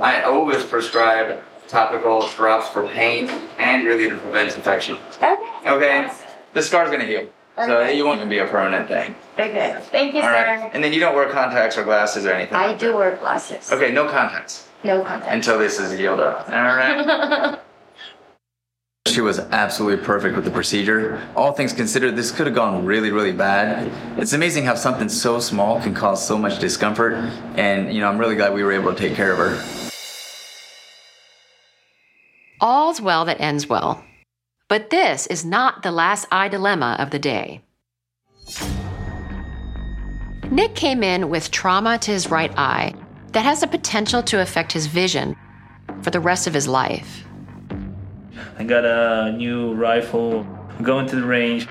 I 0.00 0.22
always 0.24 0.64
prescribe 0.64 1.42
topical 1.68 2.26
drops 2.28 2.70
for 2.70 2.88
pain 2.88 3.28
and 3.58 3.84
really 3.86 4.08
to 4.08 4.16
prevent 4.16 4.56
infection. 4.56 4.96
Okay? 5.16 5.36
Okay. 5.66 6.10
The 6.54 6.62
scar's 6.62 6.90
gonna 6.90 7.04
heal. 7.04 7.28
So 7.56 7.80
Okay. 7.82 7.98
it 7.98 8.02
won't 8.02 8.26
be 8.30 8.38
a 8.38 8.46
permanent 8.46 8.88
thing. 8.88 9.14
Okay. 9.38 9.76
Thank 9.90 10.14
you, 10.14 10.22
All 10.22 10.28
sir. 10.28 10.32
right. 10.32 10.70
And 10.72 10.82
then 10.82 10.94
you 10.94 11.00
don't 11.00 11.14
wear 11.14 11.28
contacts 11.28 11.76
or 11.76 11.84
glasses 11.84 12.24
or 12.24 12.32
anything. 12.32 12.54
I 12.54 12.72
do 12.72 12.96
wear 12.96 13.16
glasses. 13.16 13.70
Okay, 13.70 13.92
no 13.92 14.08
contacts 14.08 14.68
No 14.84 15.02
contact. 15.04 15.32
until 15.32 15.58
this 15.58 15.78
is 15.78 15.98
healed 15.98 16.20
up. 16.20 16.48
All 16.48 16.54
right. 16.54 17.58
She 19.12 19.20
was 19.20 19.40
absolutely 19.40 20.02
perfect 20.02 20.36
with 20.36 20.46
the 20.46 20.50
procedure. 20.50 21.20
All 21.36 21.52
things 21.52 21.74
considered, 21.74 22.16
this 22.16 22.30
could 22.30 22.46
have 22.46 22.54
gone 22.54 22.86
really, 22.86 23.10
really 23.10 23.32
bad. 23.32 23.92
It's 24.18 24.32
amazing 24.32 24.64
how 24.64 24.74
something 24.74 25.10
so 25.10 25.38
small 25.38 25.82
can 25.82 25.92
cause 25.92 26.26
so 26.26 26.38
much 26.38 26.58
discomfort. 26.58 27.12
And, 27.56 27.92
you 27.92 28.00
know, 28.00 28.08
I'm 28.08 28.16
really 28.16 28.36
glad 28.36 28.54
we 28.54 28.62
were 28.62 28.72
able 28.72 28.94
to 28.94 28.98
take 28.98 29.14
care 29.14 29.32
of 29.32 29.38
her. 29.38 29.90
All's 32.62 33.02
well 33.02 33.26
that 33.26 33.38
ends 33.38 33.68
well. 33.68 34.02
But 34.68 34.88
this 34.88 35.26
is 35.26 35.44
not 35.44 35.82
the 35.82 35.90
last 35.90 36.26
eye 36.32 36.48
dilemma 36.48 36.96
of 36.98 37.10
the 37.10 37.18
day. 37.18 37.60
Nick 40.50 40.74
came 40.74 41.02
in 41.02 41.28
with 41.28 41.50
trauma 41.50 41.98
to 41.98 42.12
his 42.12 42.30
right 42.30 42.52
eye 42.56 42.94
that 43.32 43.44
has 43.44 43.60
the 43.60 43.66
potential 43.66 44.22
to 44.22 44.40
affect 44.40 44.72
his 44.72 44.86
vision 44.86 45.36
for 46.02 46.10
the 46.10 46.20
rest 46.20 46.46
of 46.46 46.54
his 46.54 46.68
life. 46.68 47.24
I 48.58 48.64
got 48.64 48.84
a 48.84 49.32
new 49.32 49.74
rifle, 49.74 50.46
going 50.82 51.06
to 51.08 51.16
the 51.16 51.26
range. 51.26 51.66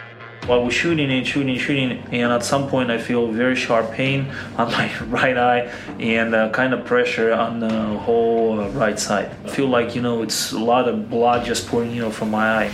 While 0.48 0.64
we're 0.64 0.72
shooting 0.72 1.12
and 1.12 1.26
shooting 1.26 1.52
and 1.52 1.62
shooting, 1.62 1.92
and 2.12 2.32
at 2.32 2.44
some 2.44 2.68
point 2.68 2.90
I 2.90 2.98
feel 2.98 3.32
very 3.32 3.56
sharp 3.56 3.92
pain 3.92 4.28
on 4.58 4.72
my 4.72 5.00
right 5.04 5.38
eye 5.38 5.72
and 6.00 6.34
uh, 6.34 6.50
kind 6.50 6.74
of 6.74 6.84
pressure 6.84 7.32
on 7.32 7.60
the 7.60 8.00
whole 8.00 8.60
uh, 8.60 8.70
right 8.70 8.98
side. 8.98 9.30
I 9.46 9.50
feel 9.50 9.68
like 9.68 9.94
you 9.96 10.02
know 10.02 10.24
it's 10.24 10.52
a 10.52 10.58
lot 10.58 10.90
of 10.90 11.12
blood 11.12 11.46
just 11.46 11.68
pouring 11.68 11.92
you 11.92 12.02
know 12.02 12.10
from 12.10 12.32
my 12.32 12.66
eye. 12.66 12.74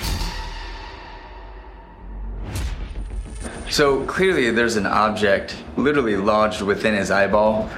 So 3.70 4.06
clearly, 4.06 4.50
there's 4.50 4.78
an 4.78 4.86
object 4.86 5.58
literally 5.76 6.16
lodged 6.16 6.62
within 6.62 6.96
his 6.96 7.12
eyeball. 7.12 7.70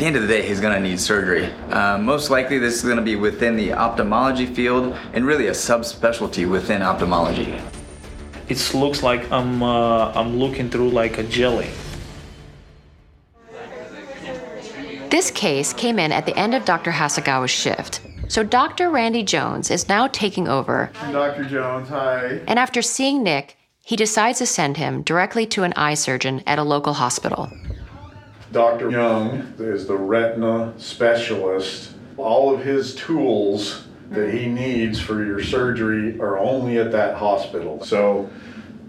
At 0.00 0.04
the 0.04 0.06
end 0.06 0.16
of 0.16 0.22
the 0.22 0.28
day, 0.28 0.48
he's 0.48 0.60
gonna 0.60 0.80
need 0.80 0.98
surgery. 0.98 1.52
Uh, 1.68 1.98
most 1.98 2.30
likely, 2.30 2.56
this 2.56 2.74
is 2.74 2.82
gonna 2.88 3.02
be 3.02 3.16
within 3.16 3.54
the 3.54 3.74
ophthalmology 3.74 4.46
field 4.46 4.96
and 5.12 5.26
really 5.26 5.48
a 5.48 5.50
subspecialty 5.50 6.48
within 6.48 6.80
ophthalmology. 6.80 7.60
It 8.48 8.72
looks 8.72 9.02
like 9.02 9.30
I'm 9.30 9.62
uh, 9.62 10.10
I'm 10.12 10.38
looking 10.38 10.70
through 10.70 10.88
like 10.88 11.18
a 11.18 11.22
jelly. 11.22 11.68
This 15.10 15.30
case 15.30 15.74
came 15.74 15.98
in 15.98 16.12
at 16.12 16.24
the 16.24 16.34
end 16.34 16.54
of 16.54 16.64
Dr. 16.64 16.92
Hasegawa's 16.92 17.50
shift. 17.50 18.00
So 18.28 18.42
Dr. 18.42 18.88
Randy 18.88 19.22
Jones 19.22 19.70
is 19.70 19.86
now 19.86 20.06
taking 20.06 20.48
over, 20.48 20.90
Dr. 21.12 21.44
Jones, 21.44 21.90
hi. 21.90 22.40
and 22.48 22.58
after 22.58 22.80
seeing 22.80 23.22
Nick, 23.22 23.58
he 23.84 23.96
decides 23.96 24.38
to 24.38 24.46
send 24.46 24.78
him 24.78 25.02
directly 25.02 25.44
to 25.48 25.64
an 25.64 25.74
eye 25.76 25.92
surgeon 25.92 26.42
at 26.46 26.58
a 26.58 26.62
local 26.62 26.94
hospital. 26.94 27.50
Dr. 28.52 28.90
Young 28.90 29.54
is 29.58 29.86
the 29.86 29.96
retina 29.96 30.74
specialist. 30.76 31.92
All 32.16 32.52
of 32.54 32.64
his 32.64 32.94
tools 32.94 33.84
that 34.10 34.32
he 34.34 34.46
needs 34.46 35.00
for 35.00 35.24
your 35.24 35.42
surgery 35.42 36.18
are 36.18 36.38
only 36.38 36.78
at 36.78 36.90
that 36.92 37.16
hospital. 37.16 37.82
So, 37.84 38.28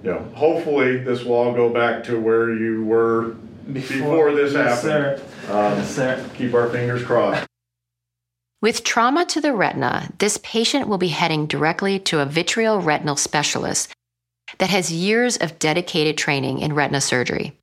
you 0.04 0.12
know, 0.12 0.20
hopefully 0.34 0.98
this 0.98 1.24
will 1.24 1.36
all 1.36 1.54
go 1.54 1.70
back 1.70 2.04
to 2.06 2.20
where 2.20 2.54
you 2.54 2.84
were 2.84 3.36
before, 3.72 4.34
this 4.34 4.54
Yes, 4.54 4.84
happened. 4.84 5.22
Um, 5.48 5.78
Yes, 5.78 5.96
sir. 5.96 6.30
Keep 6.36 6.54
our 6.56 6.70
fingers 6.70 7.04
crossed. 7.04 7.46
With 8.62 8.84
trauma 8.84 9.26
to 9.26 9.42
the 9.42 9.54
retina, 9.54 10.12
this 10.20 10.40
patient 10.44 10.88
will 10.88 10.98
be 10.98 11.08
heading 11.08 11.46
directly 11.46 12.00
to 12.00 12.20
a 12.20 12.26
vitreoretinal 12.26 13.18
specialist 13.18 13.92
that 14.58 14.70
has 14.70 14.92
years 14.92 15.38
of 15.38 15.60
dedicated 15.60 16.18
training 16.18 16.60
in 16.60 16.74
retina 16.74 17.02
surgery. 17.02 17.58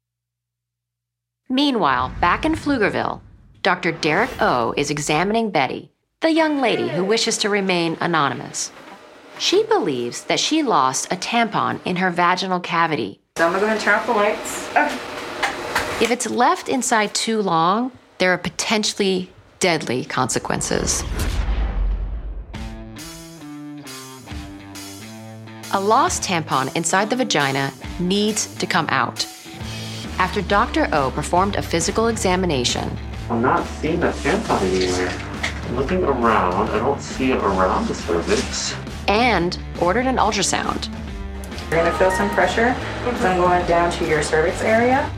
Meanwhile, 1.50 2.12
back 2.20 2.44
in 2.44 2.52
Pflugerville, 2.52 3.22
Dr. 3.62 3.92
Derek 3.92 4.30
O 4.42 4.74
is 4.76 4.90
examining 4.90 5.50
Betty, 5.50 5.90
the 6.20 6.30
young 6.30 6.60
lady 6.60 6.88
who 6.88 7.02
wishes 7.02 7.38
to 7.38 7.48
remain 7.48 7.96
anonymous. 8.02 8.70
She 9.38 9.62
believes 9.62 10.24
that 10.24 10.40
she 10.40 10.62
lost 10.62 11.10
a 11.10 11.16
tampon 11.16 11.80
in 11.86 11.96
her 11.96 12.10
vaginal 12.10 12.60
cavity. 12.60 13.22
So 13.38 13.46
I'm 13.46 13.52
gonna 13.52 13.60
go 13.60 13.66
ahead 13.66 13.76
and 13.78 13.84
turn 13.84 13.94
off 13.94 14.04
the 14.04 14.12
lights. 14.12 14.68
If 16.02 16.10
it's 16.10 16.28
left 16.28 16.68
inside 16.68 17.14
too 17.14 17.40
long, 17.40 17.92
there 18.18 18.30
are 18.34 18.38
potentially 18.38 19.30
deadly 19.58 20.04
consequences. 20.04 21.02
A 25.72 25.80
lost 25.80 26.22
tampon 26.22 26.76
inside 26.76 27.08
the 27.08 27.16
vagina 27.16 27.72
needs 27.98 28.54
to 28.56 28.66
come 28.66 28.86
out. 28.90 29.26
After 30.18 30.42
Dr. 30.42 30.88
O 30.92 31.10
performed 31.10 31.56
a 31.56 31.62
physical 31.62 32.08
examination, 32.08 32.90
I'm 33.30 33.40
not 33.42 33.66
seeing 33.66 34.00
that 34.00 34.14
tampon 34.16 34.60
anywhere. 34.62 35.10
I'm 35.68 35.76
looking 35.76 36.02
around. 36.02 36.70
I 36.70 36.78
don't 36.78 37.00
see 37.00 37.30
it 37.30 37.36
around 37.38 37.86
the 37.88 37.94
cervix. 37.94 38.74
and 39.06 39.58
ordered 39.80 40.06
an 40.06 40.16
ultrasound, 40.16 40.88
You're 41.70 41.84
gonna 41.84 41.96
feel 41.98 42.10
some 42.10 42.30
pressure. 42.30 42.74
So 43.20 43.28
I'm 43.28 43.38
going 43.38 43.66
down 43.66 43.90
to 43.92 44.08
your 44.08 44.22
cervix 44.22 44.60
area. 44.62 45.08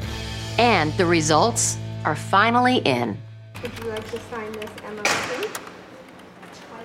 and 0.59 0.93
the 0.95 1.07
results 1.07 1.79
are 2.05 2.17
finally 2.17 2.79
in. 2.79 3.17
Would 3.63 3.73
you 3.79 3.91
like 3.91 4.11
to 4.11 4.19
sign 4.31 4.53
this 4.53 4.71
MOC? 4.85 5.61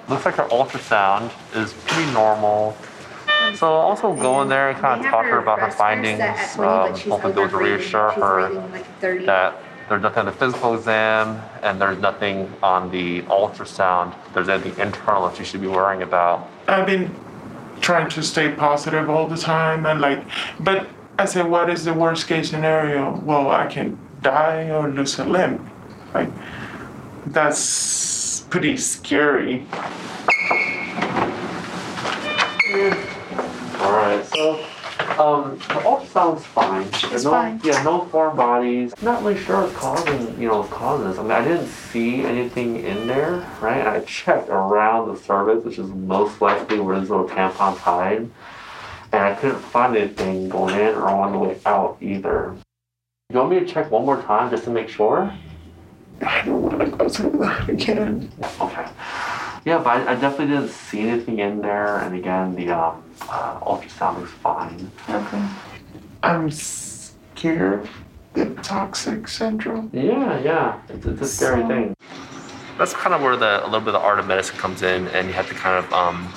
Looks 0.09 0.25
like 0.25 0.39
our 0.39 0.47
ultrasound 0.49 1.31
is 1.55 1.73
pretty 1.87 2.11
normal. 2.11 2.77
So 3.53 3.67
I'll 3.67 3.81
also 3.81 4.13
go 4.13 4.41
in 4.41 4.49
there 4.49 4.69
and 4.69 4.79
kind 4.79 5.05
of 5.05 5.11
talk 5.11 5.23
to 5.25 5.31
her 5.31 5.39
about 5.39 5.59
her 5.59 5.71
findings. 5.71 6.19
Um, 6.57 6.93
hopefully 6.93 7.33
those 7.33 7.51
will 7.51 7.59
reassure 7.59 8.11
her 8.11 8.49
that 9.25 9.55
there's 9.87 10.01
nothing 10.01 10.19
on 10.19 10.25
the 10.25 10.31
physical 10.31 10.73
exam 10.75 11.41
and 11.61 11.79
there's 11.79 11.99
nothing 11.99 12.51
on 12.63 12.89
the 12.91 13.21
ultrasound. 13.23 14.15
There's 14.33 14.49
anything 14.49 14.79
internal 14.79 15.27
that 15.29 15.37
you 15.37 15.45
should 15.45 15.61
be 15.61 15.67
worrying 15.67 16.01
about. 16.01 16.49
I've 16.67 16.87
been 16.87 17.13
trying 17.81 18.09
to 18.09 18.23
stay 18.23 18.51
positive 18.51 19.09
all 19.09 19.27
the 19.27 19.37
time 19.37 19.85
and 19.85 20.01
like, 20.01 20.23
but 20.59 20.87
I 21.17 21.25
said, 21.25 21.47
what 21.49 21.69
is 21.69 21.85
the 21.85 21.93
worst 21.93 22.27
case 22.27 22.49
scenario? 22.49 23.19
Well, 23.19 23.49
I 23.51 23.67
can 23.67 23.97
die 24.21 24.69
or 24.69 24.89
lose 24.89 25.17
a 25.19 25.23
limb. 25.23 25.69
Like, 26.13 26.29
that's 27.27 28.41
pretty 28.49 28.75
scary. 28.77 29.65
All 33.85 33.91
right, 33.91 34.25
so 34.25 34.65
Um, 35.19 35.57
the 35.59 35.81
ultrasound's 35.85 36.43
fine. 36.45 36.87
It's 37.13 37.23
no, 37.23 37.31
fine. 37.31 37.61
Yeah, 37.63 37.83
no 37.83 38.05
foreign 38.05 38.35
bodies. 38.35 38.93
Not 39.01 39.23
really 39.23 39.39
sure 39.39 39.61
what's 39.61 39.75
causing, 39.75 40.41
you 40.41 40.47
know, 40.47 40.63
this. 40.63 41.19
I 41.19 41.21
mean, 41.21 41.31
I 41.31 41.43
didn't 41.43 41.67
see 41.67 42.23
anything 42.23 42.77
in 42.83 43.05
there, 43.05 43.47
right? 43.61 43.77
And 43.77 43.87
I 43.87 43.99
checked 44.01 44.49
around 44.49 45.13
the 45.13 45.21
cervix, 45.21 45.63
which 45.63 45.77
is 45.77 45.87
most 45.87 46.41
likely 46.41 46.79
where 46.79 46.99
this 46.99 47.09
little 47.09 47.27
tampon's 47.29 47.77
hide, 47.77 48.29
and 49.11 49.23
I 49.23 49.35
couldn't 49.35 49.59
find 49.59 49.95
anything 49.95 50.49
going 50.49 50.73
in 50.73 50.95
or 50.95 51.07
on 51.09 51.31
the 51.31 51.37
way 51.37 51.59
out 51.65 51.97
either. 52.01 52.55
You 53.29 53.37
want 53.37 53.51
me 53.51 53.59
to 53.59 53.65
check 53.65 53.91
one 53.91 54.05
more 54.05 54.21
time 54.21 54.49
just 54.49 54.63
to 54.63 54.71
make 54.71 54.89
sure? 54.89 55.31
I 56.21 56.41
don't 56.43 56.61
want 56.63 56.79
to 56.79 56.87
go 56.87 57.07
through 57.07 57.37
that 57.39 57.69
again. 57.69 58.31
Okay. 58.59 58.87
Yeah, 59.65 59.79
but 59.79 59.87
I, 60.07 60.11
I 60.11 60.15
definitely 60.15 60.55
didn't 60.55 60.69
see 60.69 61.01
anything 61.01 61.39
in 61.39 61.61
there, 61.61 61.97
and 61.97 62.15
again, 62.15 62.55
the 62.55 62.69
um, 62.69 63.03
uh, 63.23 63.59
ultrasound 63.61 64.21
was 64.21 64.29
fine. 64.29 64.91
Okay. 65.09 65.43
I'm 66.21 66.51
scared. 66.51 67.89
The 68.33 68.53
toxic 68.61 69.27
syndrome. 69.27 69.89
Yeah, 69.93 70.39
yeah, 70.39 70.79
it's, 70.89 71.05
it's 71.05 71.21
a 71.21 71.25
scary 71.27 71.61
So- 71.61 71.67
thing. 71.67 71.95
That's 72.77 72.93
kind 72.93 73.13
of 73.15 73.21
where 73.21 73.37
the 73.37 73.63
a 73.63 73.65
little 73.65 73.79
bit 73.79 73.87
of 73.89 73.93
the 73.93 73.99
art 73.99 74.19
of 74.19 74.27
medicine 74.27 74.57
comes 74.57 74.81
in, 74.81 75.07
and 75.09 75.27
you 75.27 75.33
have 75.33 75.47
to 75.47 75.55
kind 75.55 75.83
of 75.83 75.91
um, 75.93 76.31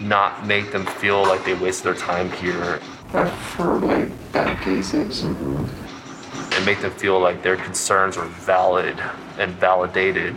not 0.00 0.46
make 0.46 0.70
them 0.72 0.86
feel 0.86 1.22
like 1.22 1.44
they 1.44 1.54
wasted 1.54 1.86
their 1.86 1.94
time 1.94 2.30
here, 2.32 2.80
I've 3.12 3.28
heard 3.30 3.82
like 3.82 4.32
bad 4.32 4.60
cases. 4.62 5.22
and 5.24 6.64
make 6.64 6.80
them 6.80 6.92
feel 6.92 7.18
like 7.20 7.42
their 7.42 7.56
concerns 7.56 8.16
are 8.16 8.26
valid 8.26 8.98
and 9.38 9.52
validated. 9.54 10.36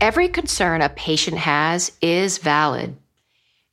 Every 0.00 0.28
concern 0.28 0.80
a 0.80 0.88
patient 0.88 1.38
has 1.38 1.90
is 2.00 2.38
valid. 2.38 2.96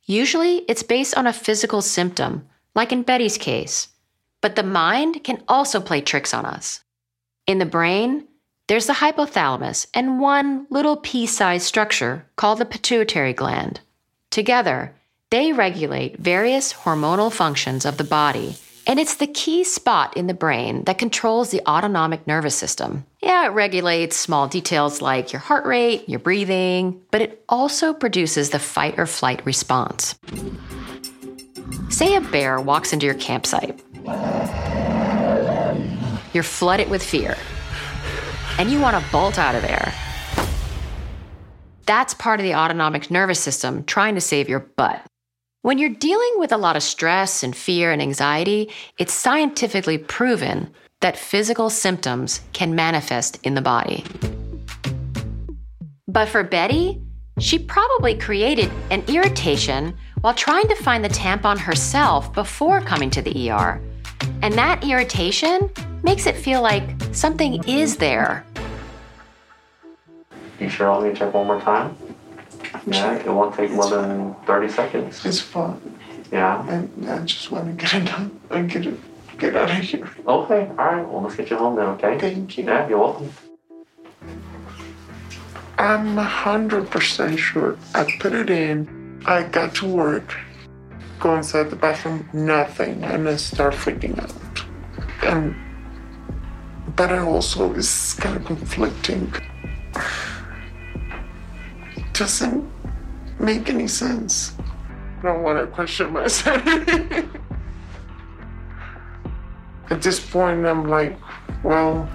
Usually, 0.06 0.58
it's 0.68 0.82
based 0.82 1.16
on 1.16 1.28
a 1.28 1.32
physical 1.32 1.82
symptom, 1.82 2.48
like 2.74 2.90
in 2.90 3.04
Betty's 3.04 3.38
case. 3.38 3.88
But 4.40 4.56
the 4.56 4.64
mind 4.64 5.22
can 5.22 5.44
also 5.46 5.80
play 5.80 6.00
tricks 6.00 6.34
on 6.34 6.44
us. 6.44 6.82
In 7.46 7.58
the 7.58 7.64
brain, 7.64 8.26
there's 8.66 8.86
the 8.86 8.94
hypothalamus 8.94 9.86
and 9.94 10.18
one 10.18 10.66
little 10.68 10.96
pea 10.96 11.26
sized 11.26 11.64
structure 11.64 12.26
called 12.34 12.58
the 12.58 12.64
pituitary 12.64 13.32
gland. 13.32 13.78
Together, 14.30 14.96
they 15.30 15.52
regulate 15.52 16.18
various 16.18 16.72
hormonal 16.72 17.32
functions 17.32 17.86
of 17.86 17.98
the 17.98 18.04
body, 18.04 18.56
and 18.84 18.98
it's 18.98 19.14
the 19.14 19.28
key 19.28 19.62
spot 19.62 20.16
in 20.16 20.26
the 20.26 20.34
brain 20.34 20.82
that 20.84 20.98
controls 20.98 21.50
the 21.50 21.62
autonomic 21.68 22.26
nervous 22.26 22.56
system. 22.56 23.06
Yeah, 23.26 23.46
it 23.46 23.54
regulates 23.54 24.16
small 24.16 24.46
details 24.46 25.02
like 25.02 25.32
your 25.32 25.40
heart 25.40 25.66
rate, 25.66 26.08
your 26.08 26.20
breathing, 26.20 27.02
but 27.10 27.22
it 27.22 27.42
also 27.48 27.92
produces 27.92 28.50
the 28.50 28.60
fight 28.60 29.00
or 29.00 29.06
flight 29.06 29.44
response. 29.44 30.14
Say 31.88 32.14
a 32.14 32.20
bear 32.20 32.60
walks 32.60 32.92
into 32.92 33.04
your 33.04 33.16
campsite. 33.16 33.82
You're 36.32 36.44
flooded 36.44 36.88
with 36.88 37.02
fear, 37.02 37.36
and 38.60 38.70
you 38.70 38.80
want 38.80 38.96
to 38.96 39.10
bolt 39.10 39.40
out 39.40 39.56
of 39.56 39.62
there. 39.62 39.92
That's 41.84 42.14
part 42.14 42.38
of 42.38 42.44
the 42.44 42.54
autonomic 42.54 43.10
nervous 43.10 43.40
system 43.40 43.82
trying 43.82 44.14
to 44.14 44.20
save 44.20 44.48
your 44.48 44.60
butt. 44.60 45.04
When 45.62 45.78
you're 45.78 45.90
dealing 45.90 46.34
with 46.36 46.52
a 46.52 46.58
lot 46.58 46.76
of 46.76 46.82
stress 46.84 47.42
and 47.42 47.56
fear 47.56 47.90
and 47.90 48.00
anxiety, 48.00 48.70
it's 48.98 49.12
scientifically 49.12 49.98
proven 49.98 50.70
that 51.00 51.16
physical 51.16 51.70
symptoms 51.70 52.40
can 52.52 52.74
manifest 52.74 53.38
in 53.42 53.54
the 53.54 53.62
body. 53.62 54.04
But 56.08 56.28
for 56.28 56.42
Betty, 56.42 57.00
she 57.38 57.58
probably 57.58 58.16
created 58.16 58.70
an 58.90 59.04
irritation 59.08 59.96
while 60.22 60.34
trying 60.34 60.66
to 60.68 60.74
find 60.76 61.04
the 61.04 61.08
tampon 61.08 61.58
herself 61.58 62.32
before 62.32 62.80
coming 62.80 63.10
to 63.10 63.20
the 63.20 63.50
ER. 63.50 63.80
And 64.40 64.54
that 64.54 64.82
irritation 64.84 65.70
makes 66.02 66.26
it 66.26 66.36
feel 66.36 66.62
like 66.62 66.88
something 67.12 67.62
is 67.68 67.96
there. 67.96 68.44
You 70.58 70.70
sure 70.70 70.90
I'll 70.90 71.02
need 71.02 71.12
to 71.12 71.16
check 71.16 71.34
one 71.34 71.46
more 71.46 71.60
time? 71.60 71.94
Yeah, 72.86 73.16
it 73.16 73.26
won't 73.26 73.54
take 73.54 73.70
more 73.70 73.90
than 73.90 74.34
30 74.46 74.68
seconds. 74.70 75.24
It's 75.26 75.40
fine. 75.40 75.78
Yeah. 76.32 76.66
And 76.68 77.10
I 77.10 77.18
just 77.24 77.50
want 77.50 77.66
to 77.66 77.72
get 77.84 77.94
it 77.94 78.06
done 78.06 78.40
and 78.50 78.70
get 78.70 78.86
it, 78.86 78.98
get 79.38 79.56
out 79.56 79.70
of 79.70 79.76
here. 79.76 80.08
Okay, 80.26 80.68
alright, 80.78 81.08
well, 81.08 81.22
let's 81.22 81.36
get 81.36 81.50
you 81.50 81.56
home 81.56 81.76
then, 81.76 81.86
okay? 81.86 82.18
Thank 82.18 82.58
you. 82.58 82.64
Yeah, 82.64 82.88
you're 82.88 82.98
welcome. 82.98 83.30
I'm 85.78 86.16
100% 86.16 87.38
sure. 87.38 87.76
I 87.94 88.10
put 88.18 88.32
it 88.32 88.48
in, 88.48 89.22
I 89.26 89.42
got 89.42 89.74
to 89.76 89.86
work, 89.86 90.34
go 91.20 91.36
inside 91.36 91.70
the 91.70 91.76
bathroom, 91.76 92.28
nothing, 92.32 93.04
and 93.04 93.26
then 93.26 93.38
start 93.38 93.74
freaking 93.74 94.18
out. 94.18 94.64
And, 95.24 95.54
but 96.94 97.12
I 97.12 97.18
also 97.18 97.74
it's 97.74 98.14
kind 98.14 98.36
of 98.36 98.44
conflicting. 98.46 99.32
It 101.96 102.12
Doesn't 102.14 102.70
make 103.38 103.68
any 103.68 103.88
sense. 103.88 104.54
I 105.18 105.22
don't 105.22 105.42
want 105.42 105.58
to 105.58 105.66
question 105.66 106.12
my 106.12 106.26
sanity. 106.28 107.28
At 109.90 110.02
this 110.02 110.18
point, 110.18 110.66
I'm 110.66 110.88
like, 110.88 111.16
well, 111.62 112.08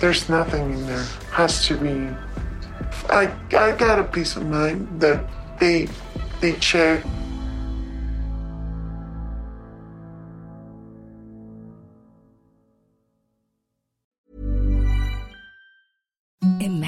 there's 0.00 0.28
nothing 0.28 0.72
in 0.72 0.86
there. 0.86 1.04
Has 1.32 1.66
to 1.66 1.76
be. 1.76 2.08
I 3.10 3.32
I 3.52 3.72
got 3.72 3.98
a 3.98 4.04
peace 4.04 4.36
of 4.36 4.46
mind 4.46 5.00
that 5.00 5.24
they 5.60 5.88
they 6.40 6.54
check. 6.54 7.04